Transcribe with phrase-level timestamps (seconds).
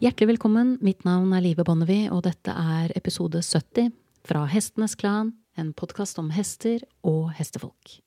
[0.00, 3.90] Hjertelig velkommen, mitt navn er Live Bonnevie, og dette er episode 70
[4.24, 7.98] fra Hestenes Klan, en podkast om hester og hestefolk.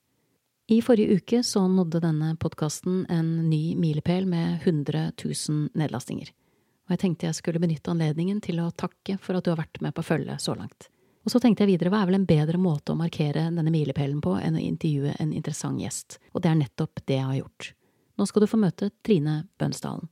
[0.74, 6.32] I forrige uke så nådde denne podkasten en ny milepæl med 100 000 nedlastinger.
[6.88, 9.78] Og jeg tenkte jeg skulle benytte anledningen til å takke for at du har vært
[9.86, 10.88] med på følget så langt.
[11.22, 14.18] Og så tenkte jeg videre, hva er vel en bedre måte å markere denne milepælen
[14.18, 17.70] på enn å intervjue en interessant gjest, og det er nettopp det jeg har gjort.
[18.18, 20.10] Nå skal du få møte Trine Bønsdalen.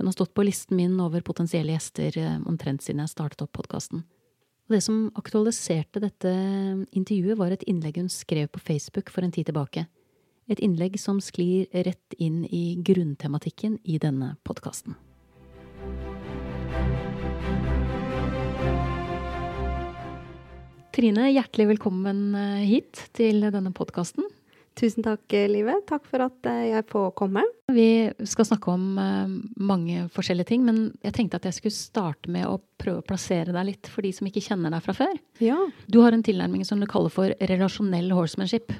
[0.00, 3.50] Hun har stått på listen min over potensielle gjester eh, omtrent siden jeg startet opp
[3.58, 4.00] podkasten.
[4.72, 6.30] Det som aktualiserte dette
[6.96, 9.84] intervjuet, var et innlegg hun skrev på Facebook for en tid tilbake.
[10.48, 14.96] Et innlegg som sklir rett inn i grunntematikken i denne podkasten.
[20.96, 24.24] Trine, hjertelig velkommen eh, hit til denne podkasten.
[24.78, 25.74] Tusen takk, Live.
[25.88, 27.42] Takk for at eh, jeg får komme.
[27.74, 32.30] Vi skal snakke om eh, mange forskjellige ting, men jeg tenkte at jeg skulle starte
[32.32, 35.18] med å prøve å plassere deg litt for de som ikke kjenner deg fra før.
[35.42, 35.58] Ja.
[35.90, 38.72] Du har en tilnærming som du kaller for relasjonell horsemanship.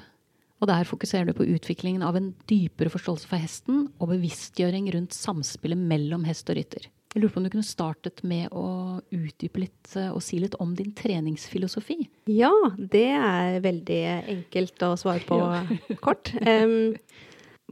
[0.61, 5.17] Og der fokuserer du på utviklingen av en dypere forståelse for hesten og bevisstgjøring rundt
[5.17, 6.85] samspillet mellom hest og rytter.
[7.11, 10.55] Jeg lurer på om du kunne startet med å utdype litt eh, og si litt
[10.63, 11.97] om din treningsfilosofi?
[12.31, 13.99] Ja, det er veldig
[14.31, 15.97] enkelt å svare på ja.
[15.99, 16.31] kort.
[16.39, 16.93] Um,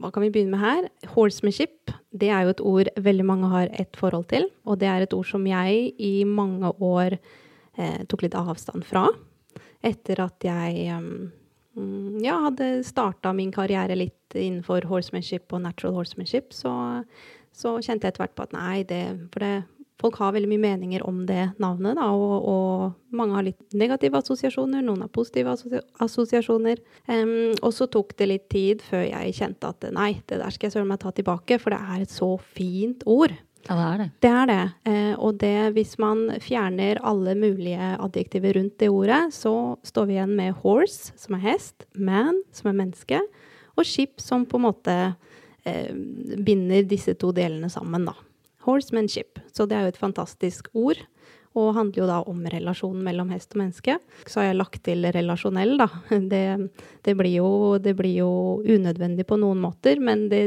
[0.00, 0.90] hva kan vi begynne med her?
[1.14, 4.44] Horsemanship, det er jo et ord veldig mange har et forhold til.
[4.68, 9.08] Og det er et ord som jeg i mange år eh, tok litt avstand fra.
[9.80, 11.30] Etter at jeg um,
[12.20, 16.72] ja, hadde starta min karriere litt innenfor horsemanship og natural horsemanship, så
[17.56, 19.54] så kjente jeg etter hvert på at nei, det For det,
[20.00, 24.22] folk har veldig mye meninger om det navnet, da, og, og mange har litt negative
[24.22, 25.52] assosiasjoner, noen har positive
[26.00, 26.80] assosiasjoner.
[27.10, 30.68] Um, og så tok det litt tid før jeg kjente at nei, det der skal
[30.68, 33.36] jeg søren meg ta tilbake, for det er et så fint ord.
[33.68, 34.08] Ja, det er det.
[34.24, 34.62] Det er det.
[34.88, 40.16] Eh, og det, hvis man fjerner alle mulige adjektiver rundt det ordet, så står vi
[40.16, 43.20] igjen med horse, som er hest, man, som er menneske,
[43.76, 44.96] og ship, som på en måte
[45.64, 45.92] eh,
[46.44, 48.16] binder disse to delene sammen, da.
[48.66, 49.40] Horsemanship.
[49.52, 51.00] Så det er jo et fantastisk ord.
[51.58, 53.96] Og handler jo da om relasjonen mellom hest og menneske.
[54.22, 55.88] Så har jeg lagt til relasjonell, da.
[56.32, 56.44] Det,
[57.06, 58.32] det, blir jo, det blir jo
[58.62, 60.44] unødvendig på noen måter, men det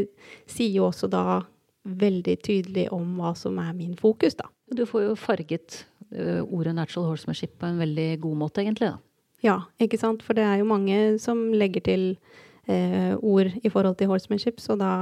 [0.48, 1.42] sier jo også da
[1.84, 4.48] veldig tydelig om hva som er min fokus, da.
[4.72, 5.84] Du får jo farget
[6.16, 9.02] uh, ordet natural horsemanship på en veldig god måte, egentlig, da.
[9.44, 10.24] Ja, ikke sant.
[10.24, 12.06] For det er jo mange som legger til
[12.68, 14.94] eh, ord i forhold til horsemanship, så da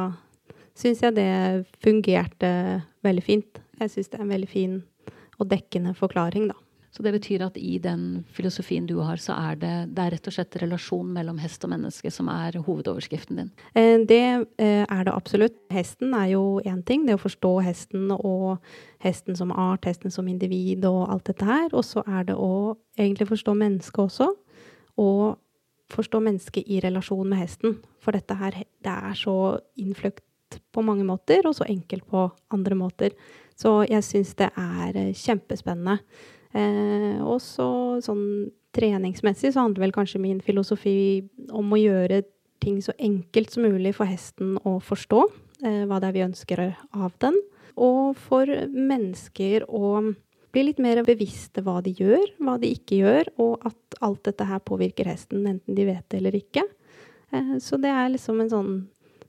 [0.77, 1.31] syns jeg det
[1.83, 3.61] fungerte veldig fint.
[3.81, 4.81] Jeg syns det er en veldig fin
[5.41, 6.57] og dekkende forklaring, da.
[6.91, 10.25] Så det betyr at i den filosofien du har, så er det, det er rett
[10.27, 13.51] og slett relasjon mellom hest og menneske som er hovedoverskriften din?
[13.79, 14.25] Eh, det
[14.59, 15.55] eh, er det absolutt.
[15.71, 18.59] Hesten er jo én ting, det å forstå hesten og
[19.05, 21.69] hesten som art, hesten som individ og alt dette her.
[21.71, 24.27] Og så er det å egentlig forstå mennesket også.
[24.99, 25.39] Og
[25.91, 27.79] forstå mennesket i relasjon med hesten.
[28.01, 29.35] For dette her, det er så
[29.79, 30.23] innfløkt
[30.71, 33.15] på mange måter, og så enkelt på andre måter.
[33.59, 35.99] Så jeg syns det er eh, kjempespennende.
[36.51, 37.69] Eh, og så
[38.03, 42.23] sånn treningsmessig så handler vel kanskje min filosofi om å gjøre
[42.63, 45.21] ting så enkelt som mulig for hesten å forstå
[45.65, 47.37] eh, hva det er vi ønsker av den.
[47.81, 50.11] Og for mennesker å
[50.51, 54.47] bli litt mer bevisste hva de gjør, hva de ikke gjør, og at alt dette
[54.47, 56.65] her påvirker hesten, enten de vet det eller ikke.
[57.31, 58.73] Eh, så det er liksom en sånn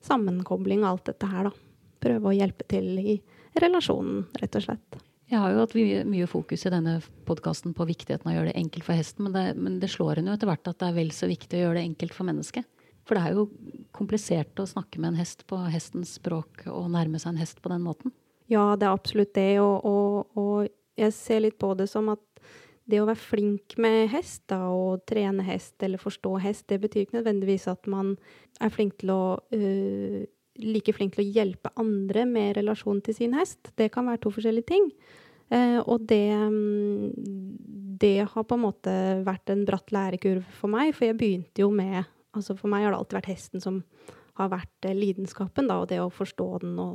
[0.03, 1.55] sammenkobling av alt dette her, da.
[2.03, 3.17] Prøve å hjelpe til i
[3.63, 5.03] relasjonen, rett og slett.
[5.33, 5.75] Jeg har jo hatt
[6.11, 9.37] mye fokus i denne podkasten på viktigheten av å gjøre det enkelt for hesten, men
[9.37, 11.63] det, men det slår en jo etter hvert at det er vel så viktig å
[11.63, 12.67] gjøre det enkelt for mennesket.
[13.09, 13.47] For det er jo
[13.97, 17.73] komplisert å snakke med en hest på hestens språk og nærme seg en hest på
[17.73, 18.13] den måten.
[18.53, 19.57] Ja, det er absolutt det.
[19.63, 22.23] Og, og, og jeg ser litt på det som at
[22.91, 27.07] det å være flink med hest, da, og trene hest eller forstå hest, det betyr
[27.07, 28.17] ikke nødvendigvis at man
[28.61, 30.23] er flink til å uh,
[30.63, 33.71] like flink til å hjelpe andre med relasjon til sin hest.
[33.79, 34.91] Det kan være to forskjellige ting.
[35.53, 37.13] Uh, og det, um,
[38.03, 38.97] det har på en måte
[39.27, 42.03] vært en bratt lærekurv for meg, for jeg begynte jo med
[42.33, 43.83] Altså for meg har det alltid vært hesten som
[44.41, 46.95] har vært uh, lidenskapen, da, og det å forstå den og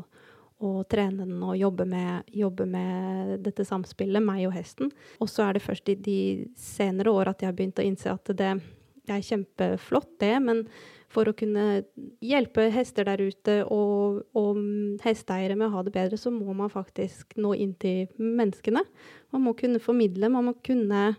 [0.63, 4.91] og trene den og jobbe med, jobbe med, dette samspillet, meg og hesten.
[5.21, 6.19] Og så er det først i de
[6.57, 8.53] senere år at jeg har begynt å innse at det,
[9.05, 10.63] det er kjempeflott, det, men
[11.13, 11.83] for å kunne
[12.25, 14.59] hjelpe hester der ute og, og
[15.05, 18.83] hesteeiere med å ha det bedre, så må man faktisk nå inn til menneskene.
[19.35, 21.13] Man må kunne formidle, man må kunne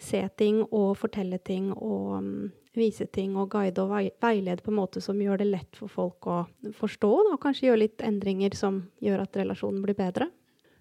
[0.00, 5.02] se ting og fortelle ting og vise ting og guide og veilede på en måte
[5.02, 6.36] som gjør det lett for folk å
[6.76, 10.30] forstå, da, og kanskje gjøre litt endringer som gjør at relasjonen blir bedre.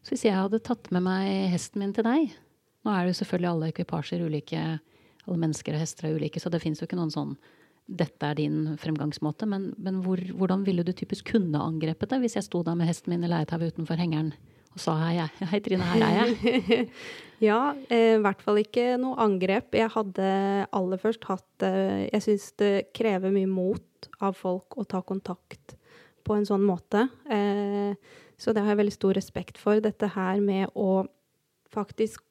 [0.06, 2.30] Så hvis jeg hadde tatt med meg hesten min til deg
[2.88, 4.60] Nå er det jo selvfølgelig alle ekvipasjer ulike,
[5.28, 7.34] alle mennesker og hester er ulike, så det fins jo ikke noen sånn
[7.90, 12.38] dette er din fremgangsmåte, men, men hvor, hvordan ville du typisk kunne angrepet det hvis
[12.38, 14.32] jeg sto der med hesten min i leietauet utenfor hengeren
[14.80, 16.86] og sa hei, hei Trine, her er jeg?
[17.50, 17.60] ja,
[17.92, 19.76] eh, i hvert fall ikke noe angrep.
[19.76, 20.30] Jeg hadde
[20.76, 25.76] aller først hatt eh, Jeg syns det krever mye mot av folk å ta kontakt
[26.24, 27.10] på en sånn måte.
[27.28, 27.92] Eh,
[28.40, 29.84] så det har jeg veldig stor respekt for.
[29.84, 31.04] Dette her med å
[31.70, 32.24] faktisk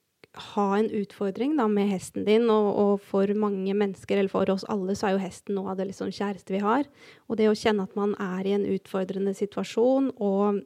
[0.55, 4.65] ha en utfordring da, med hesten din, og, og, for mange mennesker, eller for oss
[4.71, 6.89] alle, så er jo hesten noe av det liksom kjæreste vi har.
[7.29, 10.63] Og det å kjenne at man er i en utfordrende situasjon og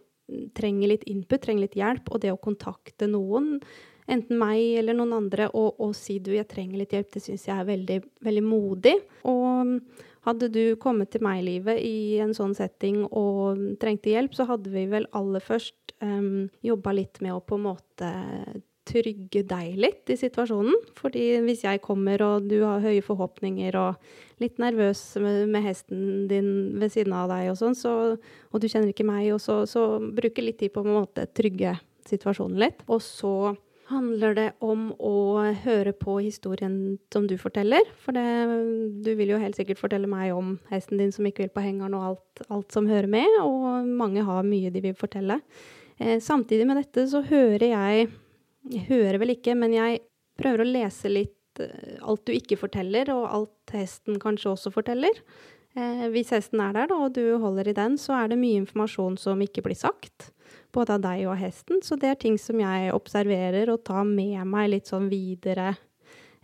[0.57, 3.59] trenger litt input, trenger litt hjelp, og det å kontakte noen,
[4.11, 7.47] enten meg eller noen andre, og, og si du, jeg trenger litt hjelp, det syns
[7.49, 8.97] jeg er veldig, veldig modig.
[9.31, 9.79] Og
[10.27, 14.47] hadde du kommet til meg i livet i en sånn setting og trengte hjelp, så
[14.51, 18.13] hadde vi vel aller først um, jobba litt med å på en måte
[18.89, 20.77] trygge deg litt i situasjonen.
[20.99, 26.53] Fordi hvis jeg kommer og du har høye forhåpninger og litt nervøs med, hesten din
[26.81, 27.93] ved siden av deg og sånn, så,
[28.51, 31.77] og du kjenner ikke meg, og så, så bruke litt tid på måte trygge
[32.09, 32.83] situasjonen litt.
[32.91, 33.55] Og så
[33.93, 37.87] handler det om å høre på historien som du forteller.
[38.03, 38.25] For det,
[39.05, 41.97] du vil jo helt sikkert fortelle meg om hesten din som ikke vil på hengeren
[41.99, 45.41] og alt, alt som hører med, og mange har mye de vil fortelle.
[45.99, 48.11] Eh, samtidig med dette så hører jeg
[48.71, 50.03] jeg hører vel ikke, men jeg
[50.39, 55.23] prøver å lese litt uh, alt du ikke forteller, og alt hesten kanskje også forteller.
[55.73, 58.61] Eh, hvis hesten er der, da, og du holder i den, så er det mye
[58.61, 60.29] informasjon som ikke blir sagt.
[60.73, 61.81] Både av deg og hesten.
[61.85, 65.73] Så det er ting som jeg observerer og tar med meg litt sånn videre.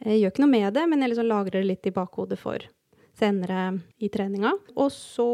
[0.01, 2.65] Jeg gjør ikke noe med det, men jeg liksom lagrer det litt i bakhodet for
[3.19, 4.53] senere i treninga.
[4.79, 5.27] Og så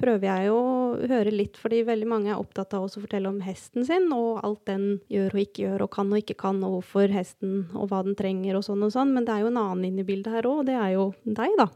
[0.00, 0.62] prøver jeg å
[1.10, 4.64] høre litt, fordi veldig mange er opptatt av å fortelle om hesten sin, og alt
[4.70, 8.02] den gjør og ikke gjør, og kan og ikke kan, og hvorfor hesten, og hva
[8.06, 9.14] den trenger, og sånn og sånn.
[9.16, 11.08] Men det er jo en annen inn i bildet her òg, og det er jo
[11.24, 11.68] deg, da.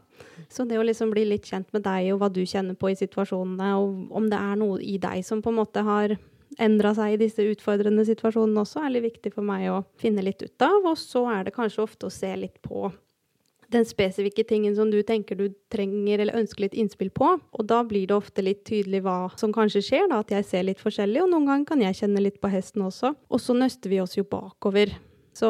[0.53, 2.99] Så det å liksom bli litt kjent med deg, og hva du kjenner på i
[2.99, 6.17] situasjonene, og om det er noe i deg som på en måte har
[6.63, 10.41] endra seg i disse utfordrende situasjonene også, er litt viktig for meg å finne litt
[10.41, 10.85] ut av.
[10.87, 12.87] Og så er det kanskje ofte å se litt på
[13.73, 17.33] den spesifikke tingen som du tenker du trenger eller ønsker litt innspill på.
[17.35, 20.67] Og da blir det ofte litt tydelig hva som kanskje skjer, da, at jeg ser
[20.69, 23.13] litt forskjellig, og noen ganger kan jeg kjenne litt på hesten også.
[23.27, 24.95] Og så nøster vi oss jo bakover.
[25.37, 25.49] Så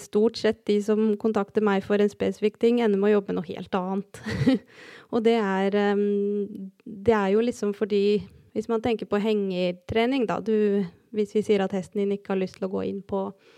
[0.00, 3.40] stort sett de som kontakter meg for en spesifikk ting, ender med å jobbe med
[3.40, 4.20] noe helt annet.
[5.12, 8.24] og det er, um, det er jo liksom fordi
[8.56, 10.82] Hvis man tenker på hengertrening, da du,
[11.14, 13.57] Hvis vi sier at hesten din ikke har lyst til å gå inn på eh,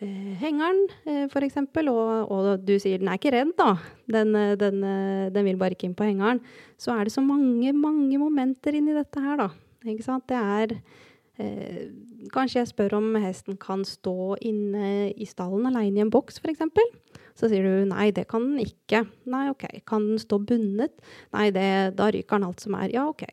[0.00, 1.58] hengeren, eh, f.eks.,
[1.90, 3.74] og, og, du sier den er ikke redd, da,
[4.10, 6.40] den, eh, den, eh, den, vil bare ikke inn på hengeren,
[6.80, 9.50] så er det så mange, mange momenter inni dette her, da.
[9.88, 10.26] Ikke sant?
[10.28, 10.76] Det er
[11.40, 11.90] eh,
[12.34, 16.66] Kanskje jeg spør om hesten kan stå inne i stallen aleine i en boks, f.eks.
[17.38, 19.06] Så sier du nei, det kan den ikke.
[19.32, 19.64] Nei, OK.
[19.88, 20.92] Kan den stå bundet?
[21.32, 22.92] Nei, det, da ryker den alt som er.
[22.92, 23.24] Ja, OK.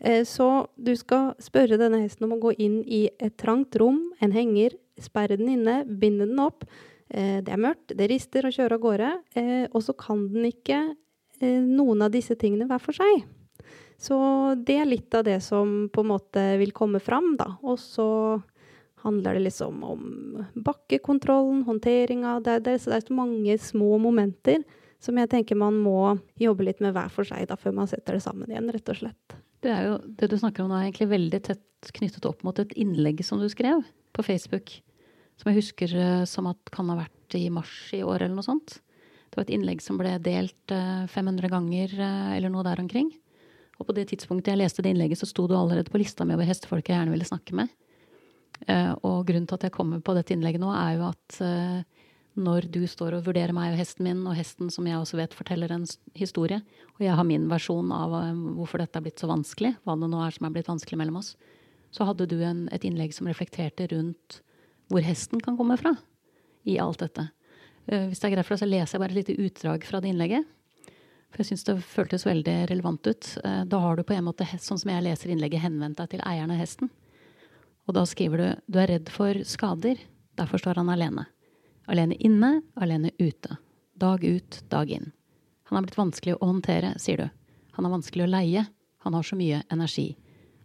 [0.00, 4.02] Eh, så du skal spørre denne hesten om å gå inn i et trangt rom,
[4.20, 6.66] en henger, sperre den inne, binde den opp.
[7.08, 9.14] Eh, det er mørkt, det rister og kjører av gårde.
[9.36, 10.82] Eh, og så kan den ikke
[11.36, 13.26] noen av disse tingene hver for seg.
[14.00, 14.16] Så
[14.64, 17.50] det er litt av det som på en måte vil komme fram, da.
[17.60, 18.06] Og så
[19.04, 22.38] handler det liksom om bakkekontrollen, håndteringa.
[22.40, 24.64] Det, det, det er så mange små momenter
[25.02, 28.16] som jeg tenker man må jobbe litt med hver for seg da, før man setter
[28.16, 29.36] det sammen igjen, rett og slett.
[29.66, 32.58] Det, er jo, det du snakker om nå er egentlig veldig tett knyttet opp mot
[32.62, 33.82] et innlegg som du skrev
[34.14, 34.76] på Facebook.
[35.40, 38.46] Som jeg husker eh, som at kan ha vært i mars i år eller noe
[38.46, 38.78] sånt.
[39.26, 43.10] Det var et innlegg som ble delt 500 eh, ganger eh, eller noe der omkring.
[43.80, 46.36] Og på det tidspunktet jeg leste det innlegget, så sto du allerede på lista mi
[46.38, 47.74] over hestefolk jeg gjerne ville snakke med.
[49.04, 51.36] Og grunnen til at jeg kommer på dette innlegget nå, er jo at
[52.36, 55.34] når du står og vurderer meg og hesten min, og hesten som jeg også vet
[55.36, 56.60] forteller en historie,
[56.96, 58.16] og jeg har min versjon av
[58.58, 61.20] hvorfor dette er blitt så vanskelig, hva det nå er som er blitt vanskelig mellom
[61.22, 61.32] oss,
[61.94, 64.40] så hadde du en, et innlegg som reflekterte rundt
[64.92, 65.94] hvor hesten kan komme fra
[66.68, 67.28] i alt dette.
[67.86, 70.02] Uh, hvis det er greit for deg, så leser jeg bare et lite utdrag fra
[70.02, 70.52] det innlegget.
[71.32, 73.30] For jeg syns det føltes veldig relevant ut.
[73.44, 76.26] Uh, da har du på en måte, sånn som jeg leser innlegget, henvendt deg til
[76.26, 76.92] eieren av hesten.
[77.86, 80.00] Og da skriver du du er redd for skader,
[80.38, 81.28] derfor står han alene.
[81.86, 83.56] Alene inne, alene ute.
[83.94, 85.12] Dag ut, dag inn.
[85.68, 87.28] Han har blitt vanskelig å håndtere, sier du.
[87.78, 88.66] Han er vanskelig å leie.
[89.06, 90.16] Han har så mye energi.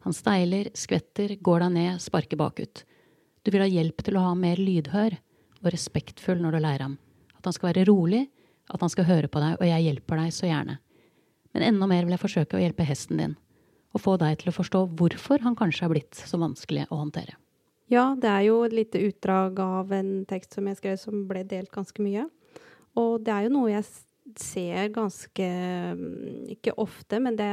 [0.01, 2.83] Han steiler, skvetter, går deg ned, sparker bakut.
[3.45, 5.17] Du vil ha hjelp til å ha mer lydhør
[5.61, 6.97] og respektfull når du lærer ham.
[7.37, 8.25] At han skal være rolig,
[8.69, 10.79] at han skal høre på deg, og jeg hjelper deg så gjerne.
[11.53, 13.37] Men enda mer vil jeg forsøke å hjelpe hesten din.
[13.91, 17.35] og få deg til å forstå hvorfor han kanskje er blitt så vanskelig å håndtere.
[17.91, 21.43] Ja, det er jo et lite utdrag av en tekst som jeg skrev som ble
[21.47, 22.23] delt ganske mye.
[22.99, 23.87] Og det er jo noe jeg
[24.39, 25.47] ser ganske
[25.97, 27.49] mm, Ikke ofte, men det,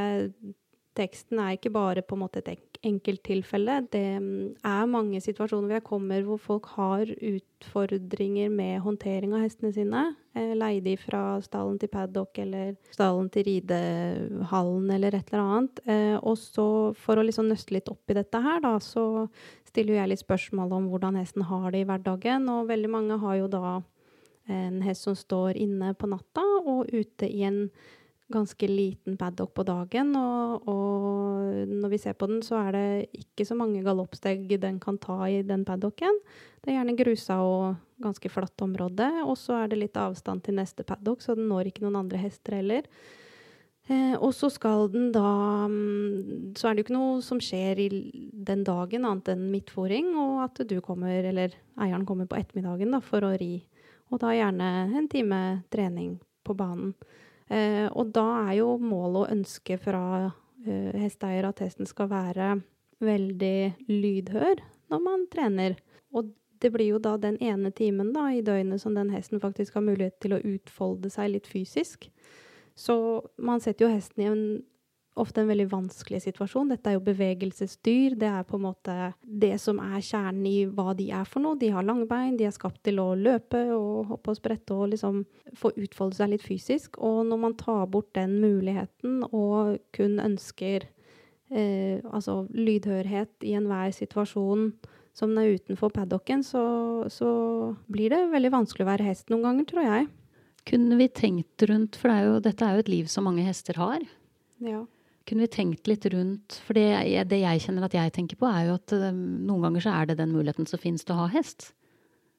[0.99, 3.81] teksten er ikke bare på en måte et enkelttilfelle.
[3.93, 9.45] Det mm, er mange situasjoner hvor jeg kommer hvor folk har utfordringer med håndtering av
[9.45, 10.05] hestene sine.
[10.39, 15.85] Eh, leie de fra stallen til paddock eller stallen til ridehallen eller et eller annet.
[15.87, 19.27] Eh, og så for å liksom nøste litt opp i dette her, da, så
[19.69, 22.51] stiller jeg litt spørsmål om hvordan hesten har det i hverdagen.
[22.53, 23.79] Og veldig mange har jo da
[24.49, 27.67] en hest som står inne på natta og ute i en
[28.33, 30.15] ganske liten paddock på dagen.
[30.17, 34.81] Og, og, når vi ser på den, så er det ikke så mange galoppsteg den
[34.83, 36.21] kan ta i den paddocken.
[36.63, 39.09] Det er gjerne grusa og ganske flatt område.
[39.25, 42.21] Og så er det litt avstand til neste paddock, så den når ikke noen andre
[42.21, 42.89] hester heller.
[43.89, 47.79] Eh, og så skal den da mm, Så er det jo ikke noe som skjer
[47.81, 47.87] i
[48.51, 53.01] den dagen annet enn midtfòring, og at du kommer, eller eieren kommer på ettermiddagen da,
[53.01, 53.63] for å ri.
[54.13, 54.69] Og da gjerne
[54.99, 55.41] en time
[55.73, 56.93] trening på banen.
[57.49, 60.03] Eh, og da er jo målet og ønsket fra
[60.67, 62.59] eh, hesteeier at hesten skal være
[63.05, 64.61] veldig lydhør
[64.93, 65.79] når man trener.
[66.13, 69.79] Og det blir jo da den ene timen da, i døgnet som den hesten faktisk
[69.79, 72.09] har mulighet til å utfolde seg litt fysisk.
[72.79, 72.97] Så
[73.37, 74.43] man setter jo hesten i en
[75.21, 76.71] ofte en veldig vanskelig situasjon.
[76.73, 78.17] Dette er jo bevegelsesdyr.
[78.19, 81.59] Det er på en måte det som er kjernen i hva de er for noe.
[81.61, 84.93] De har lange bein, de er skapt til å løpe og hoppe og sprette og
[84.95, 85.25] liksom
[85.59, 87.01] få utfolde seg litt fysisk.
[87.03, 90.87] Og når man tar bort den muligheten og kun ønsker
[91.51, 94.71] eh, altså lydhørhet i enhver situasjon
[95.19, 96.63] som den er utenfor paddocken, så,
[97.11, 97.31] så
[97.91, 100.07] blir det veldig vanskelig å være hest noen ganger, tror jeg.
[100.69, 103.43] Kunne vi tenkt rundt, for det er jo, dette er jo et liv som mange
[103.47, 104.05] hester har.
[104.63, 104.85] Ja.
[105.29, 106.87] Kunne vi tenkt litt rundt For det,
[107.29, 110.09] det, jeg kjenner at jeg tenker på, er jo at um, noen ganger så er
[110.09, 111.73] det den muligheten som finnes til å ha hest.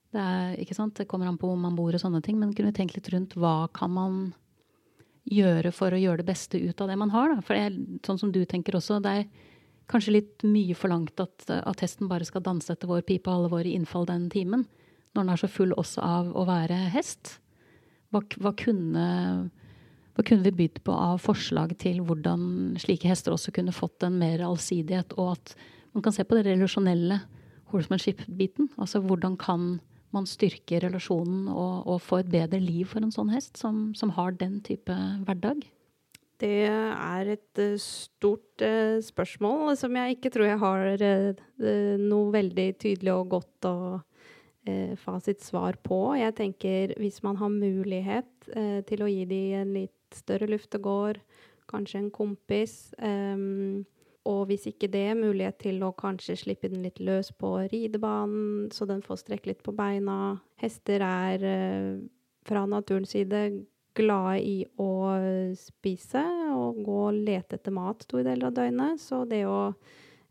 [0.10, 0.96] Det, er, ikke sant?
[0.98, 3.12] det kommer an på hvor man bor og sånne ting, men kunne vi tenkt litt
[3.14, 4.16] rundt hva kan man
[5.30, 7.36] gjøre for å gjøre det beste ut av det man har?
[7.36, 7.44] Da?
[7.46, 7.78] For det er
[8.08, 9.30] sånn som du tenker også, det er
[9.90, 13.54] kanskje litt mye forlangt at, at hesten bare skal danse etter vår pipe og alle
[13.54, 14.66] våre innfall den timen,
[15.14, 17.38] når den er så full også av å være hest.
[18.14, 19.06] Hva, hva, kunne,
[20.20, 24.18] hva kunne vi bydd på av forslag til hvordan slike hester også kunne fått en
[24.20, 25.54] mer allsidighet, og at
[25.96, 27.22] man kan se på det relasjonelle
[27.72, 28.68] horsemanship-biten?
[28.76, 29.78] Altså hvordan kan
[30.12, 34.12] man styrke relasjonen og, og, få et bedre liv for en sånn hest som, som
[34.18, 34.92] har den type
[35.24, 35.64] hverdag?
[36.40, 42.36] Det er et uh, stort uh, spørsmål som jeg ikke tror jeg har uh, noe
[42.36, 43.78] veldig tydelig og godt å
[44.68, 46.00] eh, fasitsvar på.
[46.20, 51.22] Jeg tenker hvis man har mulighet eh, til å gi dem en litt større luftegård,
[51.70, 53.86] kanskje en kompis, Um,
[54.28, 58.86] og hvis ikke det, mulighet til å kanskje slippe den litt løs på ridebanen, så
[58.86, 60.36] den får strekke litt på beina.
[60.60, 61.96] Hester er eh,
[62.46, 63.40] fra naturens side
[63.98, 64.92] glade i å
[65.58, 69.02] spise og gå og lete etter mat store deler av døgnet.
[69.02, 69.72] Så det å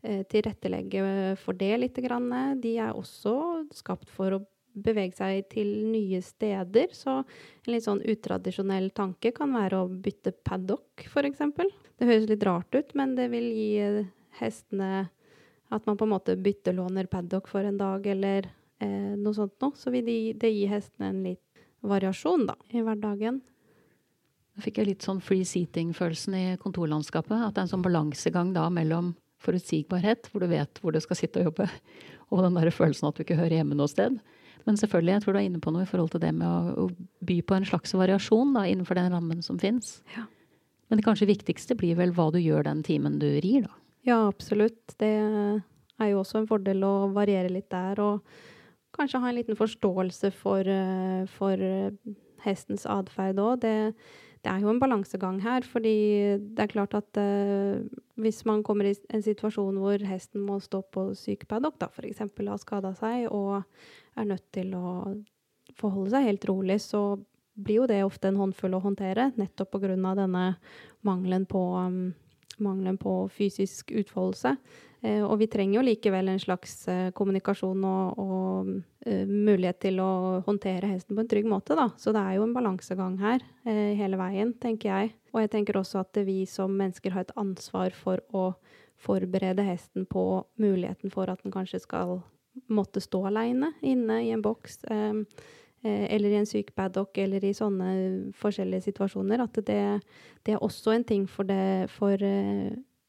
[0.01, 1.97] Eh, tilrettelegge for det litt.
[1.99, 6.93] De er også skapt for å bevege seg til nye steder.
[6.95, 11.43] Så en litt sånn utradisjonell tanke kan være å bytte paddock, f.eks.
[11.99, 14.03] Det høres litt rart ut, men det vil gi eh,
[14.39, 15.09] hestene
[15.69, 18.47] at man på en måte byttelåner paddock for en dag, eller
[18.81, 19.77] eh, noe sånt noe.
[19.77, 23.39] Så vil de, det gi hestene en litt variasjon, da, i hverdagen.
[24.55, 27.37] Da fikk jeg litt sånn free seating-følelsen i kontorlandskapet.
[27.37, 31.15] At det er en sånn balansegang da mellom forutsigbarhet, hvor du vet hvor du skal
[31.19, 31.69] sitte og jobbe,
[32.29, 34.17] og den der følelsen at du ikke hører hjemme noe sted.
[34.69, 36.85] Men selvfølgelig, jeg tror du er inne på noe i forhold til det med å,
[36.85, 39.95] å by på en slags variasjon da, innenfor den rammen som fins.
[40.13, 40.27] Ja.
[40.89, 43.73] Men det kanskje viktigste blir vel hva du gjør den timen du rir, da.
[44.05, 44.93] Ja, absolutt.
[45.01, 48.21] Det er jo også en fordel å variere litt der, og
[48.93, 51.89] kanskje ha en liten forståelse for, eh, for eh,
[52.45, 53.65] hestens atferd òg.
[53.65, 53.75] Det
[54.39, 55.95] det er jo en balansegang her, fordi
[56.55, 57.81] det er klart at uh,
[58.15, 62.23] hvis man kommer i en situasjon hvor hesten må stå på sykepaddock, da f.eks.
[62.23, 63.65] har skada seg og
[64.21, 64.89] er nødt til å
[65.79, 67.03] forholde seg helt rolig, så
[67.59, 69.95] blir jo det ofte en håndfull å håndtere, nettopp pga.
[70.15, 70.45] denne
[71.01, 72.13] mangelen på, um,
[72.59, 74.55] mangelen på fysisk utfoldelse.
[75.01, 78.71] Eh, og vi trenger jo likevel en slags eh, kommunikasjon og, og
[79.07, 81.87] uh, mulighet til å håndtere hesten på en trygg måte, da.
[81.95, 85.13] Så det er jo en balansegang her uh, hele veien, tenker jeg.
[85.31, 88.49] Og jeg tenker også at vi som mennesker har et ansvar for å
[88.99, 92.17] forberede hesten på muligheten for at den kanskje skal
[92.67, 94.83] måtte stå aleine inne i en boks.
[94.89, 95.23] eh,
[95.81, 99.39] eller i en syk paddock, eller i sånne forskjellige situasjoner.
[99.39, 100.01] At det,
[100.43, 102.19] det, er også en ting for, det, for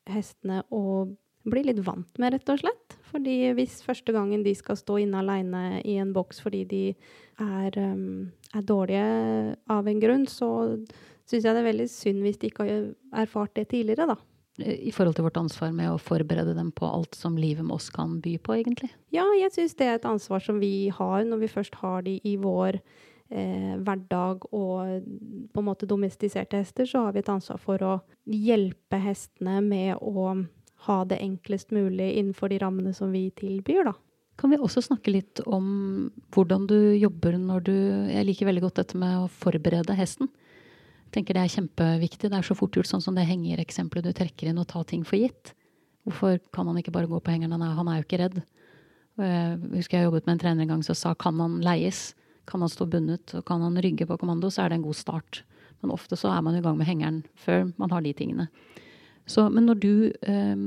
[0.06, 1.08] hestene å
[1.48, 2.96] bli litt vant med, rett og slett.
[3.10, 6.82] Fordi hvis første gangen de skal stå inne aleine i en boks fordi de
[7.40, 9.06] er, um, er, dårlige
[9.72, 10.50] av en grunn, så
[11.28, 14.18] syns jeg det er veldig synd hvis de ikke har erfart det tidligere, da.
[14.60, 17.90] I forhold til vårt ansvar med å forberede dem på alt som livet med oss
[17.94, 18.90] kan by på, egentlig?
[19.14, 22.18] Ja, jeg syns det er et ansvar som vi har når vi først har de
[22.28, 25.08] i vår eh, hverdag og
[25.50, 27.96] på en måte domestiserte hester, så har vi et ansvar for å
[28.30, 30.36] hjelpe hestene med å
[30.86, 33.96] ha det enklest mulig innenfor de rammene som vi tilbyr, da.
[34.40, 37.74] Kan vi også snakke litt om hvordan du jobber når du
[38.08, 40.30] Jeg liker veldig godt dette med å forberede hesten.
[41.14, 42.30] Tenker Det er kjempeviktig.
[42.30, 45.02] Det er så fort gjort, sånn som det hengereksempelet du trekker inn, og ta ting
[45.06, 45.54] for gitt.
[46.06, 47.60] Hvorfor kan han ikke bare gå på hengeren?
[47.60, 48.40] Han er jo ikke redd.
[49.20, 52.14] Jeg husker jeg jobbet med en trener en gang som sa kan han leies?
[52.48, 53.34] Kan han stå bundet?
[53.36, 54.48] Og kan han rygge på kommando?
[54.50, 55.42] Så er det en god start.
[55.82, 58.48] Men ofte så er man i gang med hengeren før man har de tingene.
[59.28, 60.64] Så, men når du øh,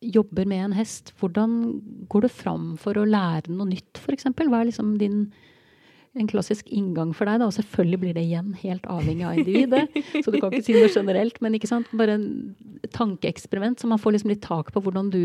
[0.00, 1.58] jobber med en hest, hvordan
[2.08, 4.28] går du fram for å lære noe nytt, f.eks.?
[4.36, 5.26] Hva er liksom din
[6.16, 9.84] en klassisk inngang for deg, da, og selvfølgelig blir det igjen helt avhengig av individet.
[10.24, 11.90] Så du kan ikke si noe generelt, men ikke sant?
[11.96, 12.26] bare en
[12.94, 15.22] tankeeksperiment, så man får liksom litt tak på hvordan du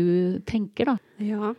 [0.48, 0.96] tenker, da.
[1.22, 1.52] Ja.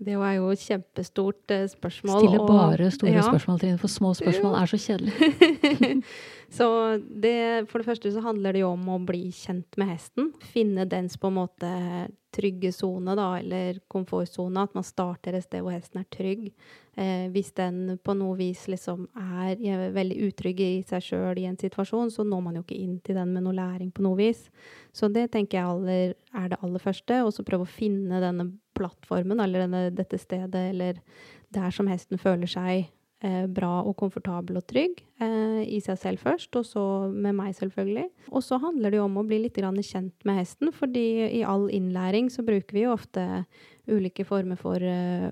[0.00, 2.22] Det er jo et kjempestort uh, spørsmål.
[2.22, 3.24] Stille bare store ja.
[3.26, 5.82] spørsmål, Trine, for små spørsmål er så kjedelig.
[6.58, 6.68] så
[7.04, 7.36] det,
[7.68, 10.30] for det første så handler det jo om å bli kjent med hesten.
[10.54, 11.74] Finne dens på en måte
[12.32, 14.64] trygge sone, da, eller komfortsone.
[14.64, 16.48] At man starter et sted hvor hesten er trygg.
[16.96, 21.58] Eh, hvis den på noe vis liksom er veldig utrygg i seg sjøl i en
[21.60, 24.46] situasjon, så når man jo ikke inn til den med noe læring på noe vis.
[24.96, 27.20] Så det tenker jeg aller, er det aller første.
[27.26, 31.00] Og så prøve å finne denne plattformen eller denne, dette stedet eller
[31.54, 32.86] der som hesten føler seg
[33.24, 37.54] eh, bra og komfortabel og trygg eh, i seg selv først, og så med meg,
[37.58, 38.08] selvfølgelig.
[38.30, 41.06] Og så handler det jo om å bli litt kjent med hesten, fordi
[41.40, 43.44] i all innlæring så bruker vi jo ofte
[43.90, 45.30] ulike former for uh,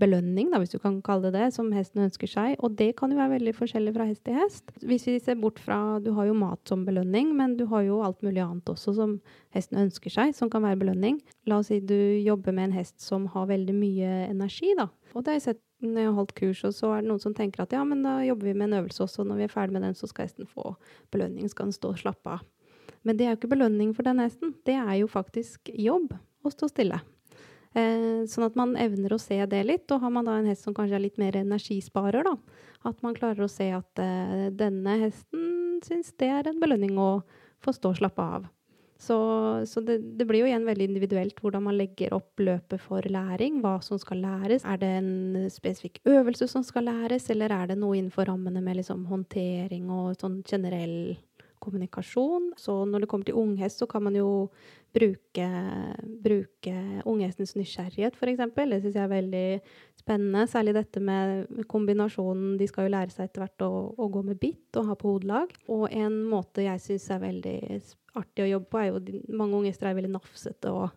[0.00, 2.56] belønning, da, hvis du kan kalle det det, som hesten ønsker seg.
[2.60, 4.74] Og det kan jo være veldig forskjellig fra hest til hest.
[4.84, 8.02] Hvis vi ser bort fra Du har jo mat som belønning, men du har jo
[8.06, 9.18] alt mulig annet også som
[9.56, 11.20] hesten ønsker seg, som kan være belønning.
[11.50, 14.90] La oss si du jobber med en hest som har veldig mye energi, da.
[15.14, 17.22] Og det har jeg sett når jeg har holdt kurs, og så er det noen
[17.22, 19.46] som tenker at ja, men da jobber vi med en øvelse også, og når vi
[19.46, 20.74] er ferdig med den, så skal hesten få
[21.12, 22.44] belønning, skal den stå og slappe av.
[23.06, 26.12] Men det er jo ikke belønning for den hesten, det er jo faktisk jobb
[26.44, 27.00] å stå stille.
[27.70, 29.86] Eh, sånn at man evner å se det litt.
[29.94, 32.36] Og har man da en hest som kanskje er litt mer energisparer, da,
[32.90, 37.20] at man klarer å se at eh, denne hesten syns det er en belønning å
[37.62, 38.48] få stå og slappe av.
[39.00, 39.16] Så,
[39.64, 43.62] så det, det, blir jo igjen veldig individuelt hvordan man legger opp løpet for læring.
[43.64, 44.66] Hva som skal læres.
[44.68, 48.76] Er det en spesifikk øvelse som skal læres, eller er det noe innenfor rammene med
[48.82, 51.16] liksom håndtering og sånn generell
[51.62, 52.50] kommunikasjon.
[52.58, 54.48] Så når det kommer til unghest, så kan man jo
[54.96, 55.46] bruke,
[56.24, 56.74] bruke
[57.06, 58.42] unghestens nysgjerrighet, f.eks.
[58.56, 59.46] Det syns jeg er veldig
[60.00, 60.46] spennende.
[60.50, 64.40] Særlig dette med kombinasjonen De skal jo lære seg etter hvert å, å gå med
[64.42, 65.54] bitt og ha på hodelag.
[65.70, 67.58] Og en måte jeg syns er veldig
[68.18, 70.88] artig å jobbe på, er jo mange unghester er veldig nafsete og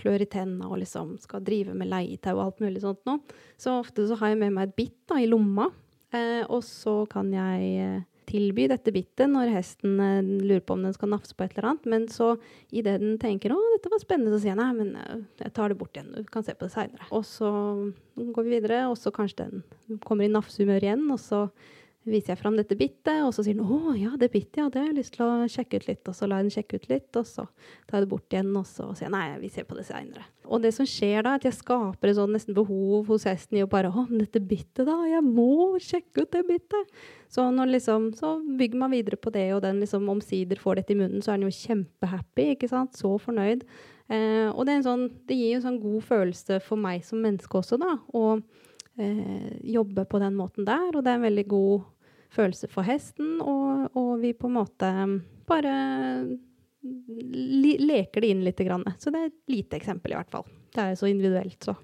[0.00, 3.20] klør i tennene og liksom skal drive med leietau og alt mulig sånt noe.
[3.60, 5.68] Så ofte så har jeg med meg et bitt da, i lomma,
[6.16, 10.84] eh, og så kan jeg eh, tilby dette bittet når hesten eh, lurer på om
[10.86, 11.88] den skal nafse på et eller annet.
[11.92, 12.32] Men så
[12.70, 15.68] idet den tenker 'å, dette var spennende', så sier jeg 'nei, men eh, jeg tar
[15.68, 17.10] det bort igjen, du kan se på det seinere'.
[17.10, 17.50] Og så
[18.16, 21.48] går vi videre, og så kanskje den kommer i nafsehumør igjen, og så
[22.08, 24.80] viser jeg fram dette bittet, og så sier den 'Å ja, det bittet, ja, det
[24.80, 26.08] har jeg lyst til å sjekke ut litt'.
[26.08, 27.44] Og så lar jeg den sjekke ut litt, og så
[27.86, 30.24] tar jeg det bort igjen, og så sier jeg 'nei, vi ser på det seinere'.
[30.48, 33.62] Og det som skjer da, at jeg skaper et sånn nesten behov hos hesten i
[33.62, 36.88] å bare 'Å, dette bittet, da, jeg må sjekke ut det bittet'.
[37.28, 40.92] Så når liksom, så bygger man videre på det, og den liksom omsider får dette
[40.92, 43.62] i munnen, så er den jo kjempehappy, ikke sant, så fornøyd.
[44.10, 47.78] Eh, og det, sånn, det gir en sånn god følelse for meg som menneske også,
[47.78, 47.98] da.
[48.12, 48.42] Og
[49.00, 50.92] eh, jobbe på den måten der.
[50.92, 51.88] Og det er en veldig god
[52.30, 54.92] følelse for hesten, og, og vi på en måte
[55.50, 55.74] bare
[56.80, 58.60] leker det inn litt.
[58.60, 58.86] Grann.
[58.98, 60.46] Så det er et lite eksempel, i hvert fall.
[60.70, 61.74] Det er så individuelt, så.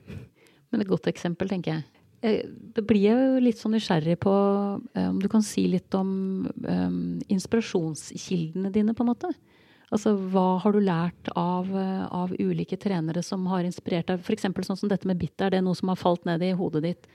[0.70, 2.02] Men et godt eksempel, tenker jeg.
[2.26, 4.34] Eh, det blir jeg jo litt sånn nysgjerrig på
[4.94, 7.02] eh, om du kan si litt om um,
[7.32, 9.32] inspirasjonskildene dine, på en måte.
[9.94, 11.68] Altså, Hva har du lært av,
[12.10, 14.24] av ulike trenere som har inspirert deg?
[14.24, 14.48] F.eks.
[14.66, 15.38] sånn som dette med bitt.
[15.40, 17.06] Er det noe som har falt ned i hodet ditt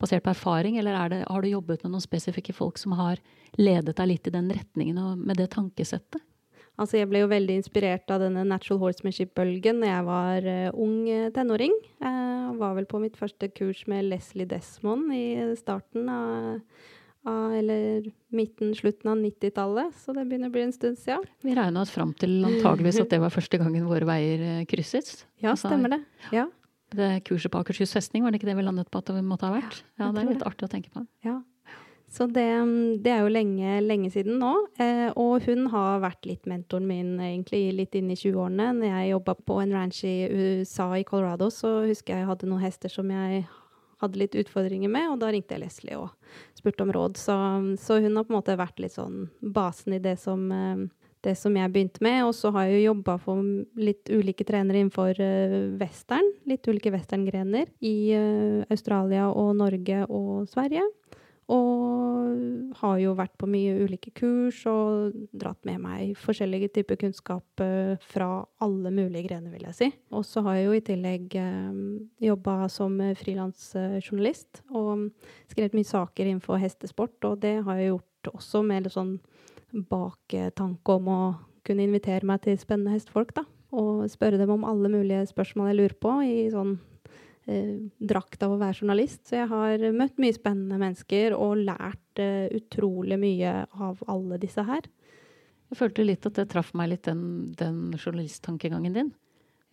[0.00, 3.20] basert på erfaring, eller det, har du jobbet med noen spesifikke folk som har
[3.56, 6.20] ledet deg litt i den retningen og med det tankesettet?
[6.76, 10.98] Altså, jeg ble jo veldig inspirert av denne natural horsemanship-bølgen da jeg var uh, ung
[11.08, 11.72] uh, tenåring.
[12.02, 16.58] Jeg uh, var vel på mitt første kurs med Leslie Desmond i starten av,
[17.26, 21.24] eller midten, slutten av 90-tallet, så det begynner å bli en stund siden.
[21.42, 25.24] Vi regna oss fram til antageligvis at det var første gangen våre veier eh, krysses.
[25.42, 26.00] Ja, Altså, stemmer det.
[26.34, 26.46] Ja.
[26.94, 29.48] Det kurset på Akershus festning, var det ikke det vi landet på at det måtte
[29.48, 29.82] ha vært?
[29.98, 30.48] Ja, ja det er litt det.
[30.52, 31.06] artig å tenke på.
[31.26, 31.40] ja.
[32.16, 32.46] Så det,
[33.02, 34.52] det er jo lenge, lenge siden nå.
[34.80, 38.70] Eh, og hun har vært litt mentoren min egentlig litt inn i 20-årene.
[38.78, 42.48] Når jeg jobba på en ranch i USA, i Colorado, så husker jeg jeg hadde
[42.48, 43.42] noen hester som jeg
[44.02, 46.12] hadde litt utfordringer med, og da ringte jeg Leslie og
[46.58, 47.18] spurte om råd.
[47.20, 47.36] Så,
[47.80, 50.84] så hun har på en måte vært litt sånn basen i det som, eh,
[51.26, 52.20] det som jeg begynte med.
[52.28, 53.42] Og så har jeg jo jobba for
[53.80, 60.46] litt ulike trenere innenfor eh, western, litt ulike westerngrener i eh, Australia og Norge og
[60.52, 60.84] Sverige.
[61.52, 67.62] Og har jo vært på mye ulike kurs og dratt med meg forskjellige typer kunnskap
[67.62, 69.88] eh, fra alle mulige grener, vil jeg si.
[70.10, 71.80] Og så har jeg jo i tillegg eh,
[72.26, 75.08] jobba som frilansjournalist og
[75.52, 79.16] skrevet mye saker innenfor hestesport, og det har jeg gjort også med litt sånn
[79.86, 81.20] baktanke om å
[81.66, 83.46] kunne invitere meg til spennende hestefolk, da.
[83.76, 86.76] Og spørre dem om alle mulige spørsmål jeg lurer på i sånn
[87.46, 89.22] drakt av å være journalist.
[89.28, 94.64] Så jeg har møtt mye spennende mennesker og lært eh, utrolig mye av alle disse
[94.66, 94.88] her.
[95.70, 99.14] Jeg følte litt at det traff meg litt, den, den journalisttankegangen din.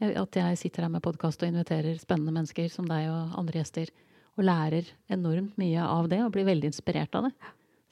[0.04, 3.92] At jeg sitter her med podkast og inviterer spennende mennesker som deg og andre gjester,
[4.34, 7.36] og lærer enormt mye av det, og blir veldig inspirert av det.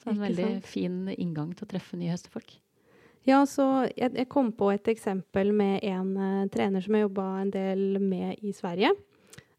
[0.02, 0.66] Så det er en veldig sant?
[0.66, 2.56] fin inngang til å treffe nye hestefolk.
[3.22, 7.26] Ja, så jeg, jeg kom på et eksempel med en uh, trener som jeg jobba
[7.44, 8.90] en del med i Sverige.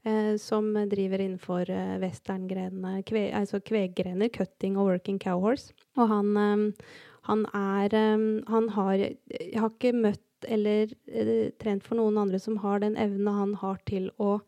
[0.05, 5.71] Eh, som driver innenfor eh, westerngrenene, kve, altså kveggrener, cutting og working cow horse.
[5.95, 6.91] Og han, eh,
[7.29, 12.39] han er eh, Han har Jeg har ikke møtt eller eh, trent for noen andre
[12.39, 14.41] som har den evna han har til å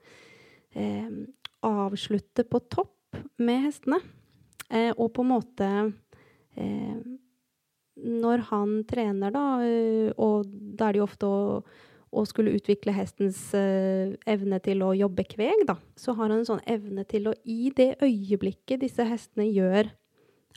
[0.75, 1.07] eh,
[1.63, 4.01] avslutte på topp med hestene.
[4.67, 5.71] Eh, og på en måte
[6.59, 6.99] eh,
[7.95, 9.47] når han trener, da,
[10.19, 11.61] og da er det jo ofte å,
[12.15, 16.47] å skulle utvikle hestens øh, evne til å jobbe kveg, da, så har han en
[16.47, 19.89] sånn evne til å i det øyeblikket disse hestene gjør,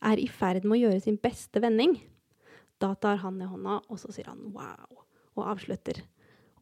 [0.09, 1.97] er i ferd med å gjøre sin beste vending,
[2.79, 5.03] da tar han i hånda, og så sier han wow,
[5.39, 6.05] og avslutter.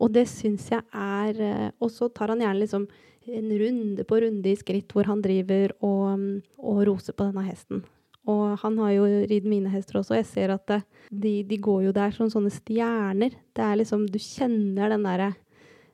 [0.00, 2.82] Og det syns jeg er øh, Og så tar han gjerne liksom
[3.26, 7.80] en runde på runde i skritt hvor han driver og, og roser på denne hesten.
[8.26, 11.58] Og han har jo ridd mine hester også, og jeg ser at det, de, de
[11.62, 13.36] går jo der som sånne stjerner.
[13.54, 15.30] Det er liksom Du kjenner den derre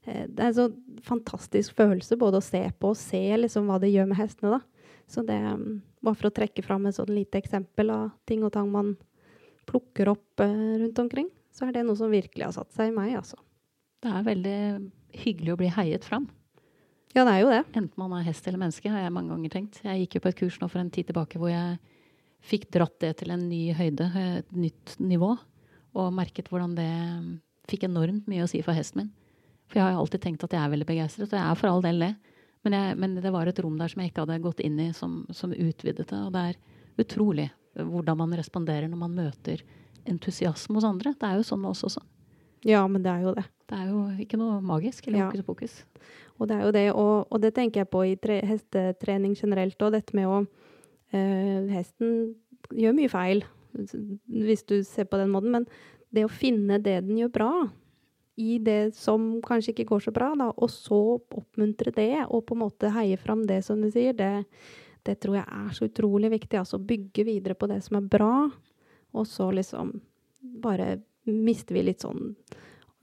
[0.06, 0.68] eh, Det er en så
[1.04, 4.96] fantastisk følelse både å se på og se liksom hva det gjør med hestene, da.
[5.10, 8.54] Så det mm, Bare for å trekke fram et sånn lite eksempel av ting og
[8.56, 8.96] tang man
[9.68, 12.96] plukker opp eh, rundt omkring, så er det noe som virkelig har satt seg i
[12.96, 13.38] meg, altså.
[14.02, 14.58] Det er veldig
[15.22, 16.26] hyggelig å bli heiet fram.
[17.12, 17.60] Ja, det er jo det.
[17.76, 19.78] Enten man er hest eller menneske, har jeg mange ganger tenkt.
[19.84, 21.76] Jeg gikk jo på et kurs nå for en tid tilbake hvor jeg
[22.42, 25.32] fikk dratt det til en ny høyde, et nytt nivå,
[25.94, 27.32] og merket hvordan det mm,
[27.70, 29.10] fikk enormt mye å si for hesten min.
[29.70, 31.84] For jeg har alltid tenkt at jeg er veldig begeistret, og jeg er for all
[31.84, 32.12] del det.
[32.64, 34.90] Men, jeg, men det var et rom der som jeg ikke hadde gått inn i,
[34.94, 36.18] som, som utvidet det.
[36.18, 36.58] Og det er
[37.02, 39.62] utrolig hvordan man responderer når man møter
[40.08, 41.14] entusiasme hos andre.
[41.18, 42.02] Det er jo sånn med oss også.
[42.68, 43.46] Ja, men det er jo det.
[43.70, 45.30] Det er jo ikke noe magisk eller Ja.
[45.30, 45.78] hokus pokus.
[46.38, 49.78] Og det er jo det, og, og det tenker jeg på i tre, hestetrening generelt
[49.82, 50.61] òg, dette med å eh,
[51.12, 52.32] Hesten
[52.72, 55.66] gjør mye feil, hvis du ser på den måten, men
[56.12, 57.52] det å finne det den gjør bra,
[58.40, 62.56] i det som kanskje ikke går så bra, da, og så oppmuntre det, og på
[62.56, 64.46] en måte heie fram det, som du sier, det,
[65.04, 66.58] det tror jeg er så utrolig viktig.
[66.58, 68.34] Altså bygge videre på det som er bra,
[69.12, 69.92] og så liksom
[70.62, 70.96] bare
[71.28, 72.32] mister vi litt sånn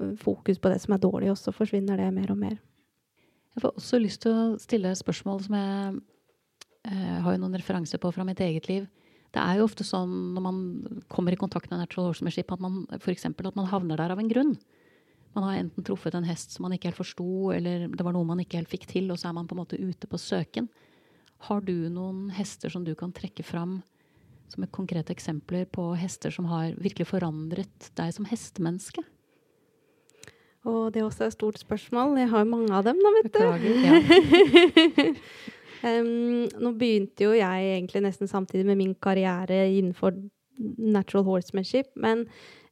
[0.01, 2.57] øh, fokus på det som er dårlig, og så forsvinner det mer og mer.
[3.55, 5.99] Jeg får også lyst til å stille et spørsmål som jeg
[6.87, 8.87] eh, har jo noen referanser på fra mitt eget liv.
[9.29, 10.59] Det er jo ofte sånn når man
[11.11, 14.21] kommer i kontakt med natural horsemanship, at man for eksempel, at man havner der av
[14.21, 14.55] en grunn.
[15.37, 18.25] Man har enten truffet en hest som man ikke helt forsto, eller det var noe
[18.25, 20.69] man ikke helt fikk til, og så er man på en måte ute på søken.
[21.45, 23.79] Har du noen hester som du kan trekke fram
[24.49, 29.05] som er konkrete eksempler på hester som har virkelig forandret deg som hestemenneske?
[30.67, 32.17] Og det også er et stort spørsmål.
[32.19, 33.39] Jeg har mange av dem, da, vet du.
[33.39, 33.77] Beklager.
[33.85, 35.13] Ja.
[35.87, 40.15] Em, nå begynte jo jeg egentlig nesten samtidig med min karriere innenfor
[40.59, 42.25] natural horsemanship, men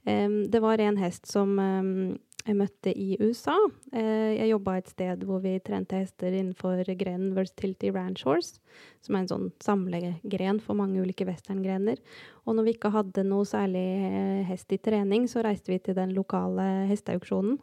[0.03, 2.17] um, det var en hest som um,
[2.47, 3.55] jeg møtte i USA.
[3.93, 8.59] Uh, jeg jobba et sted hvor vi trente hester innenfor grenen versatility ranch horse,
[9.03, 12.03] som er en sånn samlegren for mange ulike westerngrener.
[12.43, 15.97] Og når vi ikke hadde noe særlig eh, hest i trening, så reiste vi til
[15.97, 17.57] den lokale hesteauksjonen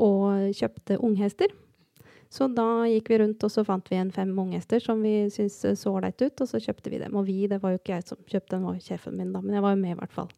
[0.00, 1.52] og kjøpte unghester.
[2.34, 5.78] Så da gikk vi rundt, og så fant vi en fem unghester som vi syntes
[5.78, 7.14] så ålreit ut, og så kjøpte vi dem.
[7.14, 9.42] Og vi, det var jo ikke jeg som kjøpte den, var jo sjefen min, da,
[9.44, 10.32] men jeg var jo med, i hvert fall.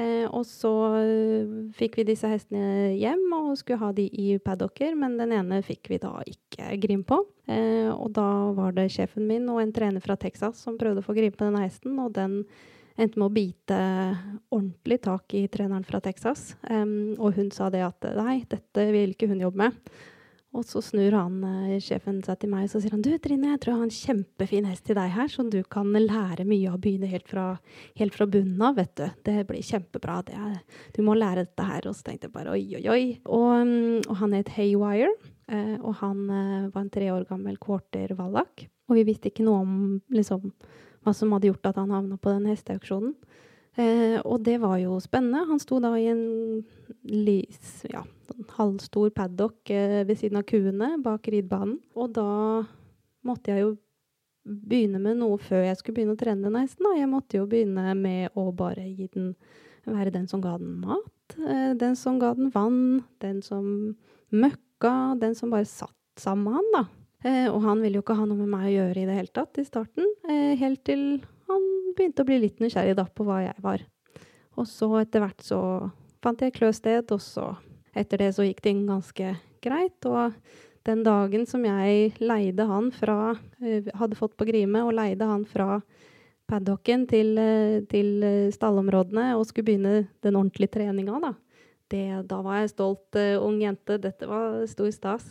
[0.00, 4.96] Eh, og så uh, fikk vi disse hestene hjem og skulle ha de i paddocker,
[4.98, 7.20] men den ene fikk vi da ikke grim på.
[7.50, 11.06] Eh, og da var det sjefen min og en trener fra Texas som prøvde å
[11.06, 12.40] få grim på denne hesten, og den
[13.00, 13.80] endte med å bite
[14.50, 16.54] ordentlig tak i treneren fra Texas.
[16.68, 19.92] Um, og hun sa det at nei, dette vil ikke hun jobbe med.
[20.50, 23.52] Og så snur han uh, sjefen seg til meg og så sier han, du Trine,
[23.52, 26.72] jeg tror jeg har en kjempefin hest til deg her, som du kan lære mye
[26.72, 27.44] av begynne helt fra,
[28.00, 29.06] helt fra bunnen av, vet du.
[29.28, 30.18] Det blir kjempebra.
[30.26, 30.58] Det er,
[30.96, 31.86] du må lære dette her.
[31.86, 33.04] Og så tenkte jeg bare oi, oi, oi.
[33.30, 35.12] Og, um, og han het Haywire.
[35.50, 38.66] Uh, og han uh, var en tre år gammel quarter wallach.
[38.90, 39.78] Og vi visste ikke noe om
[40.10, 40.50] liksom
[41.04, 43.14] hva som hadde gjort at han havna på den hesteauksjonen.
[43.78, 45.46] Eh, og det var jo spennende.
[45.48, 46.24] Han sto da i en
[47.06, 48.02] lys, ja,
[48.56, 51.78] halvstor paddock eh, ved siden av kuene bak ridbanen.
[51.94, 52.26] Og da
[53.26, 53.72] måtte jeg jo
[54.44, 56.86] begynne med noe før jeg skulle begynne å trene den hesten.
[56.86, 56.94] Da.
[56.98, 59.34] Jeg måtte jo begynne med å bare gi den
[59.88, 61.36] være den som ga den mat.
[61.38, 63.02] Eh, den som ga den vann.
[63.22, 63.96] Den som
[64.30, 65.18] møkka.
[65.20, 66.84] Den som bare satt sammen med han, da.
[67.24, 69.34] Eh, og han ville jo ikke ha noe med meg å gjøre i det hele
[69.34, 70.06] tatt i starten.
[70.28, 73.84] Eh, helt til han begynte å bli litt nysgjerrig da på hva jeg var.
[74.58, 75.60] Og så etter hvert så
[76.24, 77.50] fant jeg kløsted, og så
[77.96, 80.08] etter det så gikk ting ganske greit.
[80.08, 80.36] Og
[80.88, 85.44] den dagen som jeg leide han fra eh, Hadde fått på Grime og leide han
[85.48, 85.80] fra
[86.50, 88.24] paddocken til, eh, til
[88.54, 91.34] stallområdene og skulle begynne den ordentlige treninga, da.
[91.90, 93.98] Det, da var jeg stolt uh, ung jente.
[93.98, 95.26] Dette var stor stas.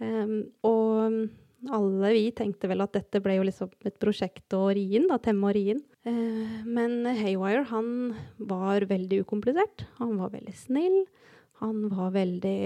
[0.00, 1.28] Um, og
[1.76, 5.18] alle vi tenkte vel at dette ble jo liksom et prosjekt å ri inn, da,
[5.20, 5.82] temme og ri inn.
[6.08, 9.84] Uh, men Haywire, han var veldig ukomplisert.
[10.00, 11.02] Han var veldig snill.
[11.60, 12.60] Han var veldig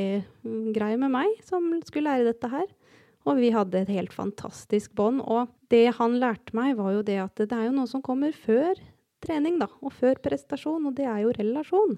[0.47, 2.67] um, grei med meg, som skulle lære dette her.
[3.25, 5.23] Og vi hadde et helt fantastisk bånd.
[5.25, 8.35] Og det han lærte meg, var jo det at det er jo noe som kommer
[8.37, 8.79] før
[9.25, 9.71] trening, da.
[9.83, 11.97] Og før prestasjon, og det er jo relasjon.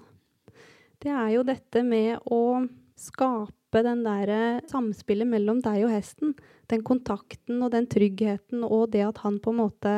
[1.03, 2.65] Det er jo dette med å
[2.97, 6.33] skape den der samspillet mellom deg og hesten.
[6.71, 9.93] Den kontakten og den tryggheten og det at han på en måte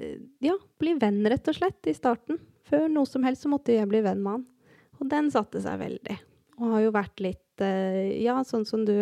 [0.00, 2.40] eh, Ja, blir venn, rett og slett, i starten.
[2.66, 4.46] Før noe som helst så måtte jeg bli venn med han.
[5.00, 6.18] Og den satte seg veldig.
[6.60, 8.94] Og har jo vært litt eh, Ja, sånn som du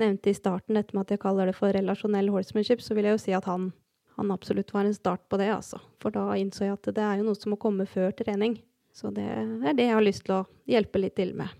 [0.00, 3.16] nevnte i starten, dette med at jeg kaller det for relasjonell horsemanship, så vil jeg
[3.16, 3.70] jo si at han,
[4.16, 5.80] han absolutt var en start på det, altså.
[6.02, 8.56] For da innså jeg at det er jo noe som må komme før trening.
[8.92, 11.52] Så det er det jeg har lyst til å hjelpe litt til med.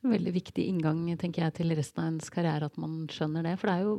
[0.00, 3.56] Veldig viktig inngang tenker jeg, til resten av ens karriere at man skjønner det.
[3.60, 3.96] For det er jo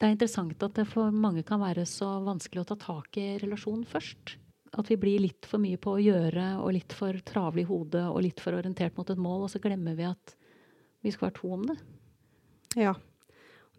[0.00, 3.34] det er interessant at det for mange kan være så vanskelig å ta tak i
[3.42, 4.38] relasjonen først.
[4.78, 8.04] At vi blir litt for mye på å gjøre og litt for travle i hodet
[8.06, 10.36] og litt for orientert mot et mål, og så glemmer vi at
[11.02, 11.78] vi skal være to om det.
[12.78, 12.94] Ja.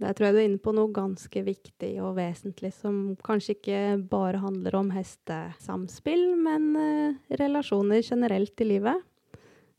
[0.01, 3.81] Der tror jeg du er inne på noe ganske viktig og vesentlig, som kanskje ikke
[4.09, 9.07] bare handler om hestesamspill, men uh, relasjoner generelt i livet.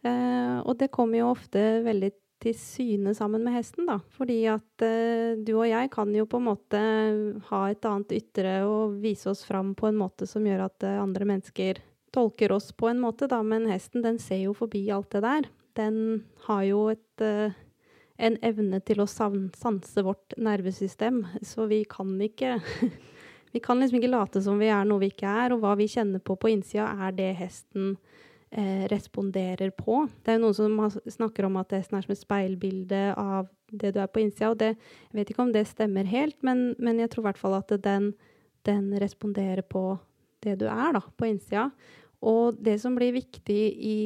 [0.02, 2.10] Eh, og det kommer jo ofte veldig
[2.42, 3.98] til syne sammen med hesten, da.
[4.16, 6.82] Fordi at eh, du og jeg kan jo på en måte
[7.48, 11.00] ha et annet ytre og vise oss fram på en måte som gjør at eh,
[11.02, 13.40] andre mennesker tolker oss på en måte, da.
[13.46, 15.50] Men hesten, den ser jo forbi alt det der.
[15.78, 15.98] Den
[16.48, 17.54] har jo et eh,
[18.22, 22.58] en evne til å sanse vårt nervesystem, så vi kan ikke
[23.52, 25.84] Vi kan liksom ikke late som vi er noe vi ikke er, og hva vi
[25.92, 27.98] kjenner på på innsida, er det hesten
[28.52, 30.04] eh, responderer på.
[30.22, 33.94] Det er jo noen som snakker om at det er som et speilbilde av det
[33.94, 34.74] du er på innsida, og det,
[35.08, 37.72] jeg vet ikke om det stemmer helt, men, men jeg tror i hvert fall at
[37.84, 38.12] den,
[38.68, 39.96] den, responderer på
[40.44, 41.70] det du er da, på innsida.
[42.22, 43.96] Og det som blir viktig i,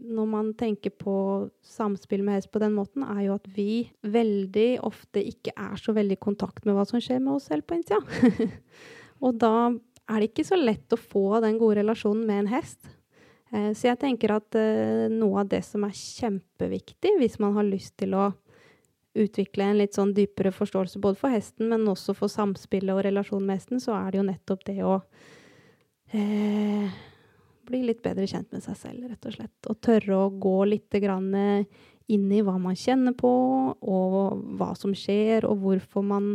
[0.00, 1.16] når man tenker på
[1.66, 5.92] samspill med hest på den måten, er jo at vi veldig ofte ikke er så
[5.96, 8.00] veldig i kontakt med hva som skjer med oss selv på innsida.
[9.24, 9.74] og da
[10.06, 12.80] er det ikke så lett å få den gode relasjonen med en hest.
[13.56, 17.66] Eh, så jeg tenker at eh, noe av det som er kjempeviktig hvis man har
[17.68, 18.30] lyst til å
[19.16, 23.48] utvikle en litt sånn dypere forståelse både for hesten, men også for samspillet og relasjonen
[23.48, 24.96] med hesten, så er det jo nettopp det å
[26.12, 26.98] eh,
[27.66, 29.56] bli litt bedre kjent med seg selv, rett og slett.
[29.72, 33.32] Og tørre å gå litt grann inn i hva man kjenner på,
[33.72, 36.28] og hva som skjer, og hvorfor man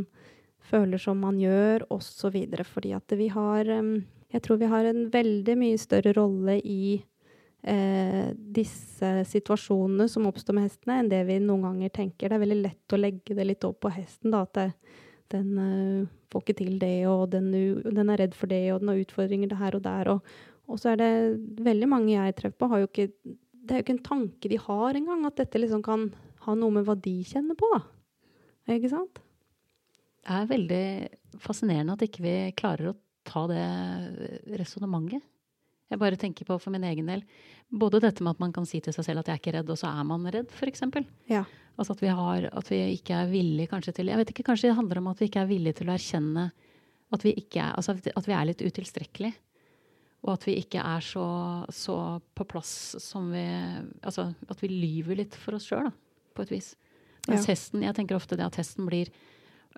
[0.72, 2.36] føler som man gjør, osv.
[2.74, 7.04] Fordi at vi har Jeg tror vi har en veldig mye større rolle i
[7.64, 12.30] eh, disse situasjonene som oppstår med hestene, enn det vi noen ganger tenker.
[12.30, 14.34] Det er veldig lett å legge det litt opp på hesten.
[14.34, 14.68] da, at det,
[15.34, 17.52] den eh, får ikke til det, og den,
[17.84, 20.12] den, er redd for det, og den har utfordringer det her og der.
[20.16, 20.36] Og,
[20.72, 21.14] og så er det
[21.66, 23.10] veldig mange jeg treffer på, har jo ikke
[23.62, 26.10] Det er jo ikke en tanke de har engang, at dette liksom kan
[26.48, 27.70] ha noe med hva de kjenner på.
[28.72, 29.22] Ikke sant?
[30.22, 30.86] Det er veldig
[31.42, 32.98] fascinerende at ikke vi klarer å
[33.28, 33.66] ta det
[34.60, 35.22] resonnementet.
[35.92, 37.22] Jeg bare tenker på for min egen del.
[37.68, 39.72] Både dette med at man kan si til seg selv at jeg er ikke redd,
[39.74, 40.86] og så er man redd, f.eks.
[41.28, 41.44] Ja.
[41.76, 44.70] Altså at vi, har, at vi ikke er villige kanskje til Jeg vet ikke, kanskje
[44.70, 46.52] det handler om at vi ikke er villige til å erkjenne
[47.12, 49.36] at vi, ikke er, altså at vi er litt utilstrekkelige.
[50.22, 51.26] Og at vi ikke er så,
[51.74, 51.96] så,
[52.38, 53.42] på plass som vi
[54.06, 55.90] Altså at vi lyver litt for oss sjøl,
[56.38, 56.76] på et vis.
[57.28, 57.56] Mens ja.
[57.56, 59.12] hesten, jeg tenker ofte det at hesten blir,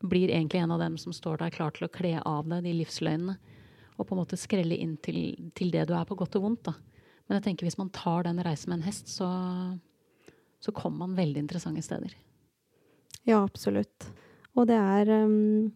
[0.04, 2.76] blir egentlig en av dem som står der klar til å kle av deg de
[2.84, 3.40] livsløgnene
[3.98, 6.70] og på en måte skrelle inn til, til, det du er, på godt og vondt.
[6.70, 6.74] da.
[7.28, 9.30] Men jeg tenker hvis man tar den reisen med en hest, så,
[10.60, 12.16] så kommer man veldig interessante steder.
[13.24, 14.10] Ja, absolutt.
[14.58, 15.72] Og det er um,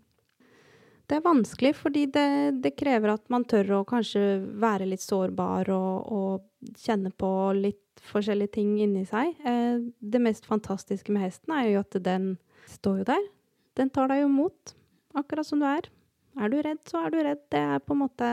[1.07, 5.69] Det er vanskelig, fordi det, det, krever at man tør å kanskje være litt sårbar
[5.71, 9.37] og, og kjenne på litt forskjellige ting inni seg.
[9.39, 12.33] Eh, det mest fantastiske med hesten er jo at den
[12.67, 13.23] står jo der.
[13.79, 14.75] Den tar deg jo imot,
[15.15, 15.87] akkurat som du er.
[16.37, 17.43] Er du redd, så er du redd.
[17.51, 18.31] Det er på en måte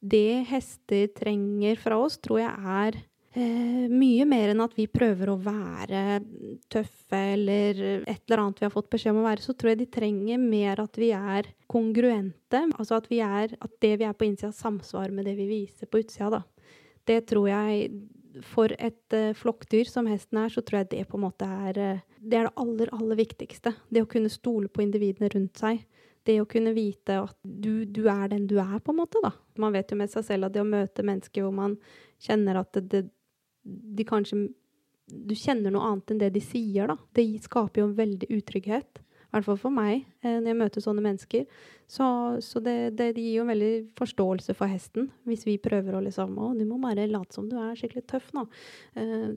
[0.00, 2.98] Det hester trenger fra oss, tror jeg er
[3.36, 6.18] eh, mye mer enn at vi prøver å være
[6.72, 9.80] tøffe eller et eller annet vi har fått beskjed om å være, så tror jeg
[9.80, 12.66] de trenger mer at vi er kongruente.
[12.76, 15.88] Altså at, vi er, at det vi er på innsida, samsvarer med det vi viser
[15.88, 16.44] på utsida, da.
[17.06, 17.90] Det tror jeg
[18.52, 21.78] For et uh, flokkdyr som hesten er, så tror jeg det på en måte er
[21.80, 23.72] uh, Det er det aller, aller viktigste.
[23.88, 25.80] Det å kunne stole på individene rundt seg
[26.26, 29.32] det å kunne vite at du, du, er den du er, på en måte, da.
[29.62, 31.78] Man vet jo med seg selv at det å møte mennesker hvor man
[32.22, 33.06] kjenner at det,
[33.66, 34.48] de kanskje
[35.06, 36.96] Du kjenner noe annet enn det de sier, da.
[37.14, 38.98] Det skaper jo en veldig utrygghet.
[39.26, 41.44] I hvert fall for meg, eh, når jeg møter sånne mennesker.
[41.86, 42.06] Så,
[42.42, 46.34] så det, det, gir jo en veldig forståelse for hesten, hvis vi prøver å liksom
[46.42, 48.46] Å, du må bare late som du er skikkelig tøff nå.
[48.98, 49.28] Eh,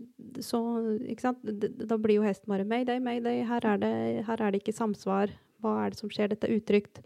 [0.45, 0.63] så,
[1.06, 1.45] ikke sant.
[1.45, 3.93] Da blir jo hesten bare Mayday, mayday, her er det,
[4.25, 6.32] her er det ikke samsvar hva er det som skjer?
[6.32, 7.02] Dette er utrygt.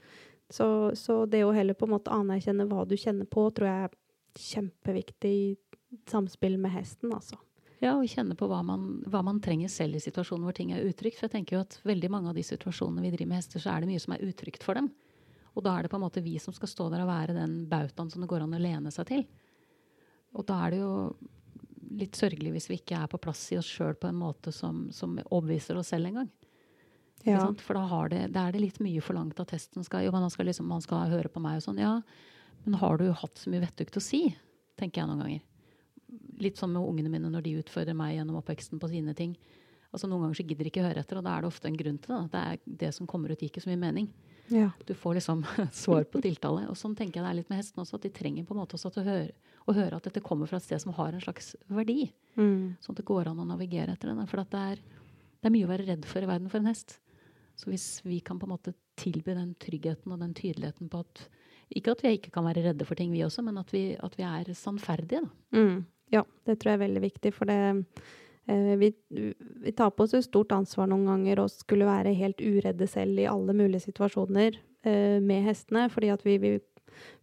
[0.53, 0.67] Så,
[0.99, 3.95] så, det å heller på en måte anerkjenne hva du kjenner på, tror jeg er
[4.43, 5.55] kjempeviktig i
[6.09, 7.39] samspill med hesten, altså.
[7.83, 10.85] Ja, og kjenne på hva man, hva man, trenger selv i situasjoner hvor ting er
[10.87, 11.17] utrygt.
[11.17, 13.73] For jeg tenker jo at veldig mange av de situasjonene vi driver med hester, så
[13.73, 14.87] er det mye som er utrygt for dem.
[15.53, 17.57] Og da er det på en måte vi som skal stå der og være den
[17.69, 19.25] bautaen som det går an å lene seg til.
[20.33, 20.93] Og da er det jo
[21.99, 24.87] litt sørgelig hvis vi ikke er på plass i oss sjøl på en måte som,
[24.95, 26.31] som overbeviser oss selv engang.
[27.23, 27.45] Ja.
[27.63, 30.47] For da, det, da, er det litt mye forlangt at testen skal Jo, man skal,
[30.49, 31.79] liksom, man skal høre på meg og sånn.
[31.79, 31.97] Ja,
[32.65, 34.25] men har du hatt så mye vettugt å si?
[34.79, 35.43] Tenker jeg noen ganger.
[36.43, 39.37] Litt sånn med ungene mine når de utfordrer meg gjennom oppveksten på sine ting.
[39.93, 41.77] Altså Noen ganger så gidder de ikke høre etter, og da er det ofte en
[41.77, 42.21] grunn til det.
[42.33, 44.07] Det er det som kommer ut, gir ikke så mye mening.
[44.51, 44.71] Ja.
[44.87, 46.65] Du får liksom svar på tiltale.
[46.71, 48.61] Og sånn tenker jeg det er litt med hestene også, at de trenger på en
[48.63, 49.35] måte også å høre,
[49.69, 52.07] å høre at dette kommer fra et sted som har en slags verdi.
[52.39, 52.75] Mm.
[52.81, 54.27] Sånn at det går an å navigere etter det.
[54.31, 56.97] For det er, det er mye å være redd for i verden for en hest.
[57.63, 61.27] Så hvis vi kan på en måte tilby den tryggheten og den tydeligheten på at
[61.73, 64.17] Ikke at vi ikke kan være redde for ting, vi også, men at vi, at
[64.17, 65.57] vi er sannferdige, da.
[65.57, 65.85] Mm.
[66.11, 67.55] Ja, det tror jeg er veldig viktig, for det
[68.51, 72.43] eh, vi, vi, tar på oss et stort ansvar noen ganger og skulle være helt
[72.43, 76.59] uredde selv i alle mulige situasjoner eh, med hestene, fordi at vi vil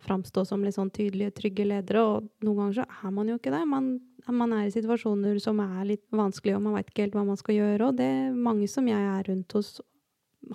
[0.02, 3.52] framstå som litt sånn tydelige, trygge ledere, og noen ganger så er man jo ikke
[3.54, 3.62] det.
[3.70, 3.92] Man,
[4.26, 7.38] man er i situasjoner som er litt vanskelige, og man vet ikke helt hva man
[7.38, 9.76] skal gjøre, og det er mange som jeg er rundt hos,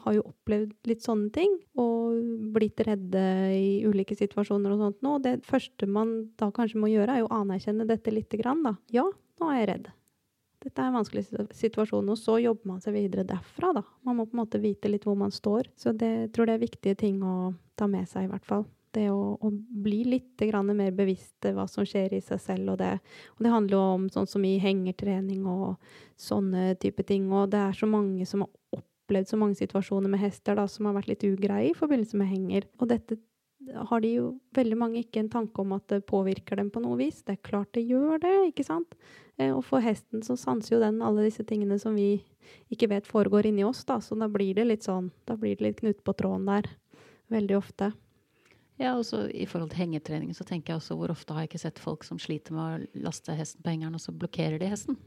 [0.02, 2.18] har jo opplevd litt sånne ting, og
[2.56, 5.18] blitt redde i ulike situasjoner og sånt nå.
[5.24, 8.76] Det første man da kanskje må gjøre, er jo å anerkjenne dette lite grann, da.
[8.94, 9.06] Ja,
[9.42, 9.92] nå er jeg redd.
[10.66, 13.84] Dette er en vanskelig situasjon, og så jobber man seg videre derfra, da.
[14.08, 15.70] Man må på en måte vite litt hvor man står.
[15.78, 18.66] Så det jeg tror det er viktige ting å ta med seg, i hvert fall.
[18.96, 22.94] Det å, å bli litt mer bevisst hva som skjer i seg selv, og det.
[23.36, 25.76] Og det handler jo om sånn som i hengertrening og
[26.18, 28.50] sånne type ting, og det er så mange som har
[29.06, 32.32] opplevd så mange situasjoner med hester da, som har vært litt ugreie i forbindelse med
[32.32, 32.68] henger.
[32.82, 33.20] Og dette
[33.74, 36.98] har de jo veldig mange ikke en tanke om at det påvirker dem på noe
[37.00, 37.24] vis.
[37.26, 38.98] Det er klart det gjør det, ikke sant?
[39.38, 42.20] Eh, og for hesten så sanser jo den alle disse tingene som vi
[42.74, 44.00] ikke vet foregår inni oss, da.
[44.02, 46.70] Så da blir det litt sånn, da blir det litt knut på tråden der.
[47.34, 47.92] Veldig ofte.
[48.78, 51.54] Ja, og så I forhold til hengetrening så tenker jeg også hvor ofte har jeg
[51.54, 54.68] ikke sett folk som sliter med å laste hesten på hengeren, og så blokkerer de
[54.70, 55.00] hesten.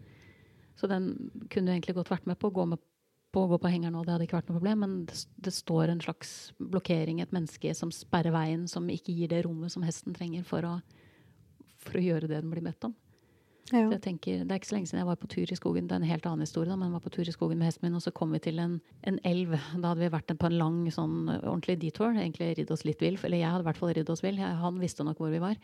[0.78, 1.10] Så den
[1.50, 2.80] kunne du egentlig godt vært med på å gå med
[3.34, 5.52] på å gå på hengeren nå, det hadde ikke vært noe problem, men det, det,
[5.54, 9.84] står en slags blokkering, et menneske som sperrer veien, som ikke gir det rommet som
[9.84, 10.78] hesten trenger for å,
[11.82, 12.96] for å gjøre det den blir bedt om.
[13.68, 13.82] Ja.
[13.92, 15.88] jeg tenker, Det er ikke så lenge siden jeg var på tur i skogen.
[15.88, 17.68] Det er en helt annen historie, da, men jeg var på tur i skogen med
[17.68, 19.52] hesten min, og så kom vi til en, en elv.
[19.76, 22.16] Da hadde vi vært på en lang, sånn ordentlig detour.
[22.16, 23.18] Egentlig ridd oss litt vill.
[23.20, 24.40] Eller jeg hadde i hvert fall ridd oss vill.
[24.40, 25.60] Han visste nok hvor vi var.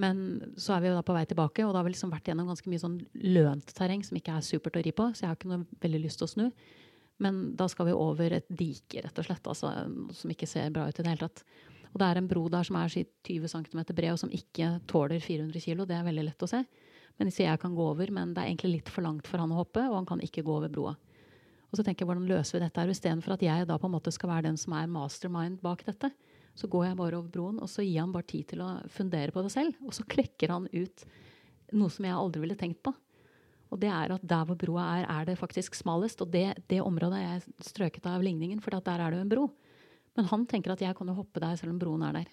[0.00, 2.28] Men så er vi jo da på vei tilbake, og da har vi liksom vært
[2.28, 2.98] gjennom ganske mye sånn
[3.32, 5.10] lønt terreng som ikke er supert å ri på.
[5.12, 6.48] Så jeg har ikke noe veldig lyst til å snu.
[7.22, 9.72] Men da skal vi over et dike, rett og slett, altså,
[10.12, 11.44] som ikke ser bra ut i det hele tatt.
[11.94, 15.22] Og det er en bro der som er 20 cm bred, og som ikke tåler
[15.22, 15.86] 400 kg.
[15.88, 16.60] Det er veldig lett å se.
[17.16, 19.54] Men så jeg kan gå over, men det er egentlig litt for langt for han
[19.54, 20.92] å hoppe, og han kan ikke gå over broa.
[21.70, 22.92] Og så tenker jeg, hvordan løser vi dette her?
[22.92, 26.12] Istedenfor at jeg da på en måte skal være den som er mastermind bak dette,
[26.56, 29.32] så går jeg bare over broen, og så gir han bare tid til å fundere
[29.32, 29.80] på det selv.
[29.84, 31.08] Og så klekker han ut
[31.76, 32.92] noe som jeg aldri ville tenkt på.
[33.74, 36.22] Og det er at der hvor broa er, er det faktisk smalest.
[36.22, 39.32] Og det, det området er jeg strøket av ligningen, for der er det jo en
[39.32, 39.46] bro.
[40.16, 42.28] Men han tenker at jeg kan jo hoppe der selv om broen er der.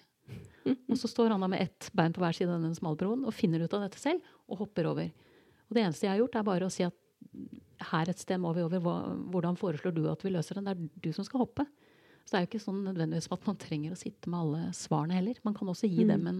[0.90, 3.26] Og så står han da med ett bein på hver side av den smale broen
[3.28, 5.10] og finner ut av dette selv og hopper over.
[5.68, 6.96] Og det eneste jeg har gjort, er bare å si at
[7.90, 8.80] her et sted må vi over.
[9.32, 10.68] Hvordan foreslår du at vi løser den?
[10.68, 11.66] Det er du som skal hoppe.
[12.24, 15.18] Så det er jo ikke sånn nødvendigvis at man trenger å sitte med alle svarene
[15.18, 15.40] heller.
[15.44, 16.12] Man kan også gi mm.
[16.14, 16.38] dem en,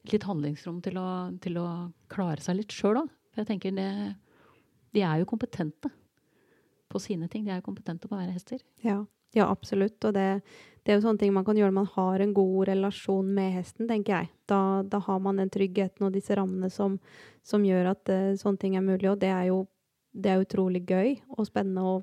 [0.00, 1.08] et litt handlingsrom til å,
[1.44, 1.66] til å
[2.12, 3.10] klare seg litt sjøl òg.
[3.34, 3.90] For jeg tenker det,
[4.94, 5.90] de er jo kompetente
[6.88, 7.44] på sine ting.
[7.44, 8.62] De er jo kompetente på å være hester.
[8.84, 9.02] Ja,
[9.36, 9.98] ja absolutt.
[10.08, 10.26] Og det,
[10.82, 13.52] det, er jo sånne ting man kan gjøre når man har en god relasjon med
[13.58, 14.30] hesten, tenker jeg.
[14.48, 16.96] Da, da har man den tryggheten og disse rammene som,
[17.46, 19.10] som gjør at uh, sånne ting er mulig.
[19.12, 19.66] Og det er jo
[20.18, 21.98] det er utrolig gøy og spennende å,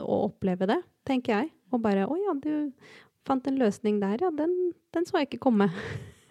[0.00, 1.52] å oppleve det, tenker jeg.
[1.70, 2.72] Og bare Å ja, du
[3.28, 4.32] fant en løsning der, ja.
[4.34, 5.68] Den, den så jeg ikke komme.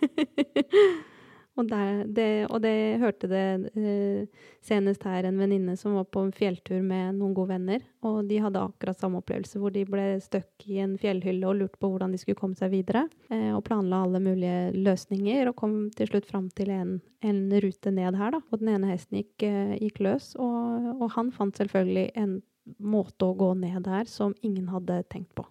[1.59, 3.43] og, der, det, og det hørte det
[3.75, 7.83] eh, senest her en venninne som var på en fjelltur med noen gode venner.
[8.07, 11.81] Og de hadde akkurat samme opplevelse, hvor de ble stuck i en fjellhylle og lurte
[11.81, 13.05] på hvordan de skulle komme seg videre.
[13.27, 17.93] Eh, og planla alle mulige løsninger, og kom til slutt fram til en, en rute
[17.95, 18.41] ned her, da.
[18.49, 22.39] Og den ene hesten gikk, eh, gikk løs, og, og han fant selvfølgelig en
[22.79, 25.43] måte å gå ned der som ingen hadde tenkt på.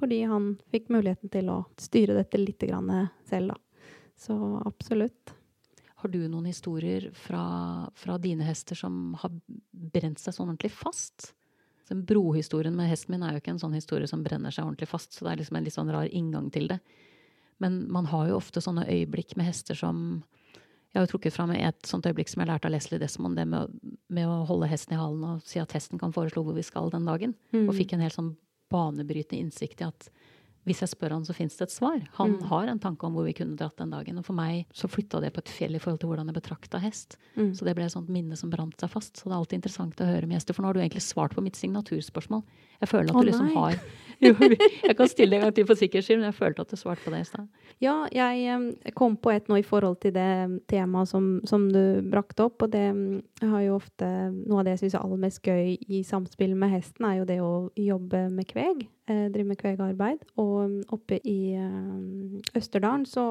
[0.00, 3.58] Fordi han fikk muligheten til å styre dette litt selv, da.
[4.20, 4.36] Så
[4.68, 5.34] absolutt.
[6.00, 7.42] Har du noen historier fra,
[7.96, 9.32] fra, dine hester som har
[9.70, 11.32] brent seg sånn ordentlig fast?
[11.90, 14.88] Den brohistorien med hesten min er jo ikke en sånn historie som brenner seg ordentlig
[14.88, 16.78] fast, så det er liksom en litt sånn rar inngang til det.
[17.60, 20.22] Men man har jo ofte sånne øyeblikk med hester som
[20.90, 23.44] jeg har jo trukket fram et sånt øyeblikk som jeg lærte av Leslie Desmond, det
[23.46, 23.74] med
[24.10, 26.90] med å, holde hesten i halen og si at hesten kan foreslå hvor vi skal
[26.90, 27.36] den dagen.
[27.54, 27.68] Mm.
[27.68, 28.32] Og fikk en helt sånn
[28.70, 30.08] banebrytende innsikt i at
[30.68, 32.00] hvis jeg spør han, så fins det et svar.
[32.18, 32.42] Han mm.
[32.50, 34.18] har en tanke om hvor vi kunne dratt den dagen.
[34.20, 36.80] Og for meg så flytta det på et fjell i forhold til hvordan jeg betrakta
[36.82, 37.16] hest.
[37.34, 37.54] Mm.
[37.56, 39.14] Så det ble et sånt minne som brant seg fast.
[39.16, 40.56] Så det er alltid interessant å høre med gjester.
[40.56, 42.44] For nå har du egentlig svart på mitt signaturspørsmål.
[42.84, 43.56] Jeg føler at oh, du liksom nei.
[43.56, 43.80] har
[44.26, 44.34] jo,
[44.84, 46.76] Jeg kan stille det en gang til for sikkerhets skyld, men jeg følte at du
[46.76, 47.48] svarte på det i stad.
[47.80, 50.30] Ja, jeg kom på et nå i forhold til det
[50.68, 52.60] temaet som, som du brakte opp.
[52.66, 52.86] Og det
[53.40, 54.12] har jo ofte
[54.44, 57.28] Noe av det jeg syns er aller mest gøy i samspill med hesten, er jo
[57.28, 58.84] det å jobbe med kveg.
[59.10, 60.20] Eh, driver med kvegarbeid.
[60.38, 63.24] Og oppe i eh, Østerdalen så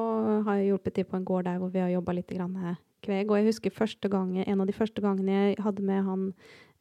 [0.44, 2.32] har jeg hjulpet til på en gård der hvor vi har jobba litt
[3.00, 3.30] kveg.
[3.30, 6.26] Og jeg husker første gang, en av de første gangene jeg hadde med han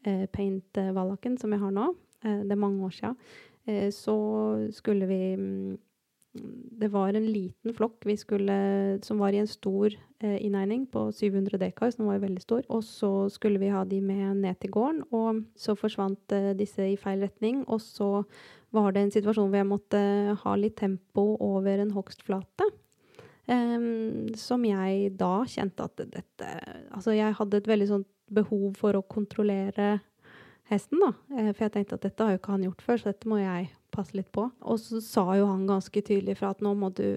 [0.04, 1.94] eh, Paint Vallaken, som jeg har nå,
[2.24, 3.14] det er mange år sia,
[3.96, 4.16] så
[4.76, 5.78] skulle vi mm,
[6.82, 11.56] det var en liten flokk vi skulle, som var i en stor innegning på 700
[11.62, 12.66] dekar, som var veldig stor.
[12.68, 17.00] Og så skulle vi ha de med ned til gården, og så forsvant disse i
[17.00, 17.64] feil retning.
[17.70, 18.26] Og så
[18.76, 20.02] var det en situasjon hvor jeg måtte
[20.44, 22.70] ha litt tempo over en hogstflate.
[23.50, 26.50] Um, som jeg da kjente at dette
[26.94, 29.96] Altså, jeg hadde et veldig sånt behov for å kontrollere
[30.70, 31.14] hesten, da.
[31.34, 33.40] Eh, for jeg tenkte at dette har jo ikke han gjort før, så dette må
[33.42, 34.46] jeg passe litt på.
[34.62, 37.08] Og så sa jo han ganske tydelig fra at nå må du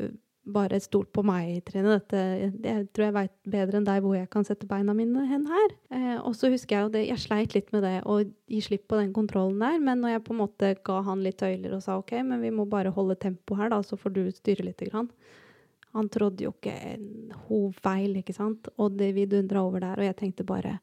[0.43, 1.99] bare stol på meg, Trine.
[2.01, 2.23] Dette,
[2.65, 5.75] jeg tror jeg veit bedre enn deg hvor jeg kan sette beina mine hen her.
[5.95, 8.89] Eh, og så husker jeg jo det, jeg sleit litt med det å gi slipp
[8.91, 9.79] på den kontrollen der.
[9.83, 12.51] Men når jeg på en måte ga han litt tøyler og sa OK, men vi
[12.55, 15.11] må bare holde tempo her, da, så får du styre lite grann.
[15.93, 18.71] Han trodde jo ikke en feil, ikke sant.
[18.81, 20.79] Og det vi dundra over der, og jeg tenkte bare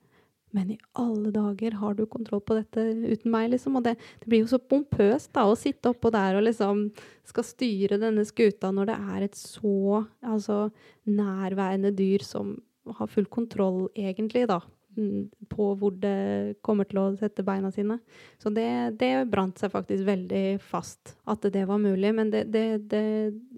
[0.55, 3.77] men i alle dager, har du kontroll på dette uten meg, liksom?
[3.77, 6.87] Og det, det blir jo så pompøst da, å sitte oppå der og liksom
[7.29, 10.65] skal styre denne skuta når det er et så altså,
[11.09, 12.57] nærværende dyr som
[12.97, 14.61] har full kontroll, egentlig, da.
[14.97, 17.99] Mm, på hvor det kommer til å sette beina sine.
[18.41, 22.09] Så det, det brant seg faktisk veldig fast at det var mulig.
[22.17, 23.03] Men det, det, det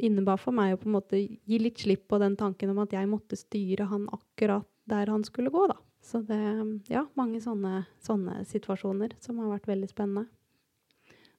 [0.04, 2.94] innebar for meg å på en måte gi litt slipp på den tanken om at
[2.94, 5.80] jeg måtte styre han akkurat der han skulle gå, da.
[6.02, 6.41] Så det
[6.89, 10.28] Ja, mange sånne, sånne situasjoner som har vært veldig spennende.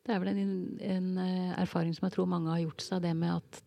[0.03, 3.13] Det er vel en, en, eh, erfaring som jeg tror mange har gjort seg, det
[3.15, 3.61] med at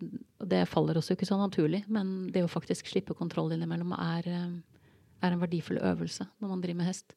[0.43, 4.49] Det faller også ikke så naturlig, men det å faktisk slippe kontroll innimellom er, eh,
[5.23, 7.15] er en verdifull øvelse når man driver med hest.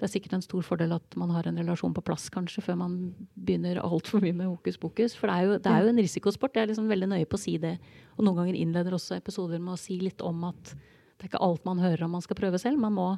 [0.00, 2.78] Det er sikkert en stor fordel at man har en relasjon på plass, kanskje, før
[2.80, 2.92] man
[3.36, 5.14] begynner altfor mye med hokus pokus.
[5.14, 6.56] For det er, jo, det er jo en risikosport.
[6.56, 7.74] Jeg er liksom veldig nøye på å si det.
[8.16, 10.72] Og noen ganger innleder også episoder med å si litt om at
[11.20, 12.80] det er ikke alt man hører om man skal prøve selv.
[12.80, 13.10] Man må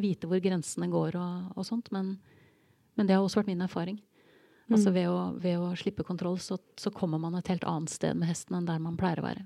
[0.00, 1.92] vite hvor grensene går og, og sånt.
[1.94, 2.16] Men,
[2.98, 4.00] men, det har også vært min erfaring.
[4.72, 4.94] Altså Mm.
[4.94, 8.30] ved å, ved å slippe kontroll, så, så kommer man et helt annet sted med
[8.30, 9.44] hesten enn der man pleier å være.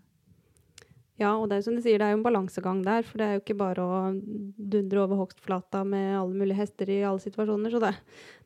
[1.19, 3.03] Ja, og det er jo som du sier, det er jo en balansegang der.
[3.03, 7.01] For det er jo ikke bare å dundre over hogstflata med alle mulige hester i
[7.03, 7.75] alle situasjoner.
[7.75, 7.91] Så det,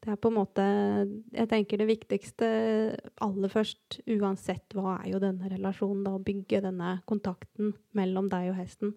[0.00, 0.64] det er på en måte
[1.36, 2.48] Jeg tenker det viktigste
[3.20, 6.00] aller først, uansett hva, er jo denne relasjonen.
[6.06, 8.96] Da, å bygge denne kontakten mellom deg og hesten.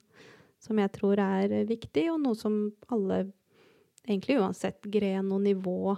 [0.66, 2.58] Som jeg tror er viktig, og noe som
[2.94, 3.28] alle,
[4.08, 5.96] egentlig uansett gren og nivå,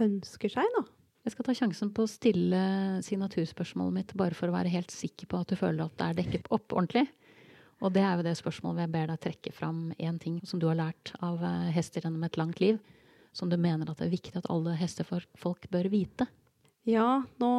[0.00, 0.84] ønsker seg, da.
[1.26, 2.60] Jeg skal ta sjansen på å stille
[3.04, 6.16] signaturspørsmålet mitt bare for å være helt sikker på at du føler at det er
[6.22, 7.04] dekket opp ordentlig.
[7.80, 10.66] Og det er jo det spørsmålet jeg ber deg trekke fram én ting som du
[10.68, 12.80] har lært av eh, hester gjennom et langt liv,
[13.36, 16.28] som du mener at det er viktig at alle hestefolk bør vite.
[16.88, 17.50] Ja, nå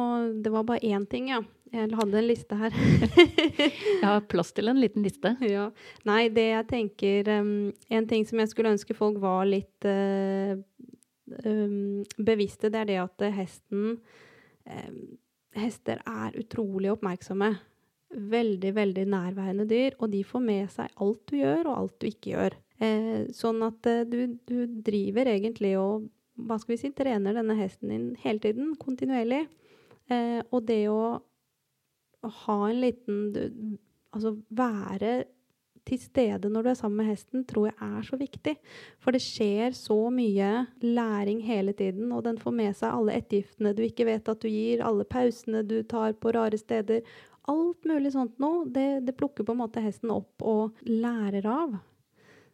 [0.42, 1.42] Det var bare én ting, ja.
[1.72, 2.74] Jeg hadde en liste her.
[3.62, 5.34] Jeg har plass til en liten liste.
[5.48, 5.70] ja.
[6.08, 10.58] Nei, det jeg tenker um, En ting som jeg skulle ønske folk var litt uh,
[11.46, 15.02] um, bevisste, det er det at hesten um,
[15.56, 17.50] Hester er utrolig oppmerksomme.
[18.12, 22.08] Veldig, veldig nærværende dyr, og de får med seg alt du gjør, og alt du
[22.08, 22.56] ikke gjør.
[22.82, 26.08] Eh, sånn at eh, du, du driver egentlig og
[26.42, 29.44] hva skal vi si, trener denne hesten din hele tiden, kontinuerlig.
[30.10, 31.20] Eh, og det å
[32.22, 33.78] ha en liten
[34.12, 35.22] Altså være
[35.88, 38.54] til stede når du er sammen med hesten, tror jeg er så viktig.
[39.02, 40.50] For det skjer så mye
[40.84, 44.50] læring hele tiden, og den får med seg alle ettergiftene du ikke vet at du
[44.50, 47.02] gir, alle pausene du tar på rare steder.
[47.50, 48.66] Alt mulig sånt noe.
[48.70, 51.78] Det, det plukker på en måte hesten opp og lærer av.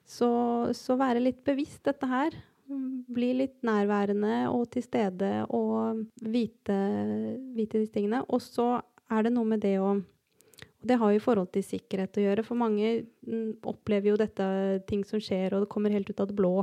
[0.09, 0.31] Så,
[0.73, 2.37] så være litt bevisst dette her.
[2.69, 6.79] Bli litt nærværende og til stede og vite,
[7.57, 8.23] vite disse tingene.
[8.33, 8.79] Og så
[9.11, 9.97] er det noe med det å
[10.79, 12.91] og det har jo i forhold til sikkerhet å gjøre, for mange
[13.27, 14.45] mm, opplever jo dette
[14.87, 16.63] ting som skjer, og det kommer helt ut av det blå.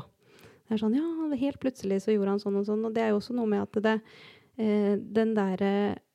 [0.66, 2.86] Det er sånn Ja, helt plutselig så gjorde han sånn og sånn.
[2.88, 3.98] Og det er jo også noe med at det
[4.58, 5.74] eh, Den derre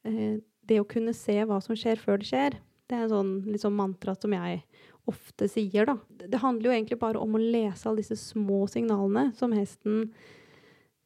[0.08, 2.56] eh, Det å kunne se hva som skjer før det skjer,
[2.90, 4.64] det er en sånn liksom mantra som jeg
[5.10, 5.96] ofte sier, da.
[6.08, 10.08] Det handler jo egentlig bare om å lese alle disse små signalene som hesten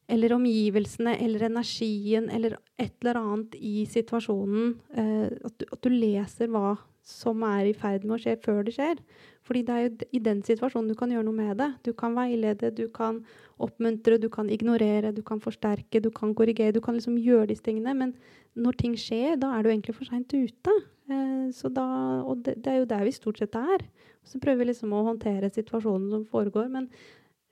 [0.09, 4.75] eller omgivelsene, eller energien, eller et eller annet i situasjonen.
[4.93, 6.75] Eh, at, du, at, du, leser hva
[7.05, 9.01] som er i ferd med å skje før det skjer.
[9.45, 11.71] Fordi det er jo i den situasjonen du kan gjøre noe med det.
[11.89, 13.23] Du kan veilede, du kan
[13.61, 16.77] oppmuntre, du kan ignorere, du kan forsterke, du kan korrigere.
[16.77, 17.97] Du kan liksom gjøre disse tingene.
[17.97, 18.15] Men
[18.57, 20.79] når ting skjer, da er du egentlig for seint ute.
[21.13, 21.89] Eh, da,
[22.25, 23.85] og det, det, er jo der vi stort sett er.
[24.25, 26.73] Så prøver vi liksom å håndtere situasjonen som foregår.
[26.73, 26.89] Men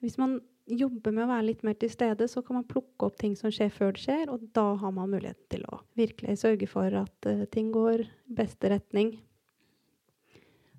[0.04, 3.18] hvis man jobber med å være litt mer til stede, så kan man plukke opp
[3.20, 6.68] ting som skjer før det skjer, og da har man muligheten til å virkelig sørge
[6.70, 9.16] for at uh, ting går beste retning.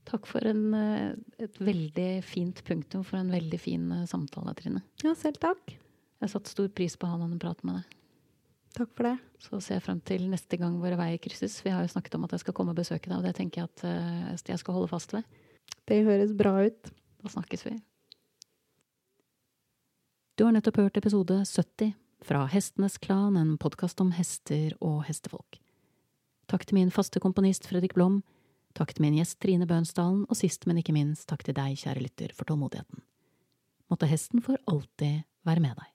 [0.07, 1.11] Takk for en, uh,
[1.41, 4.83] et veldig fint punktum for en veldig fin uh, samtale, Trine.
[5.03, 5.75] Ja, selv takk.
[5.75, 7.99] Jeg har satt stor pris på å ha noen prat med deg.
[8.73, 9.17] Takk for det.
[9.43, 11.59] Så ser jeg frem til neste gang våre veier krysses.
[11.61, 13.61] Vi har jo snakket om at jeg skal komme og besøke deg, og det tenker
[13.61, 15.27] jeg at jeg skal holde fast ved.
[15.85, 16.89] Det høres bra ut.
[17.21, 17.75] Da snakkes vi.
[20.35, 21.91] Du har nettopp hørt episode 70
[22.25, 25.59] fra Hestenes Klan, en podkast om hester og hestefolk.
[26.49, 28.23] Takk til min faste komponist Fredrik Blom,
[28.73, 32.01] takk til min gjest Trine Bønsdalen, og sist, men ikke minst, takk til deg, kjære
[32.07, 33.05] lytter, for tålmodigheten.
[33.93, 35.92] Måtte hesten for alltid være med deg.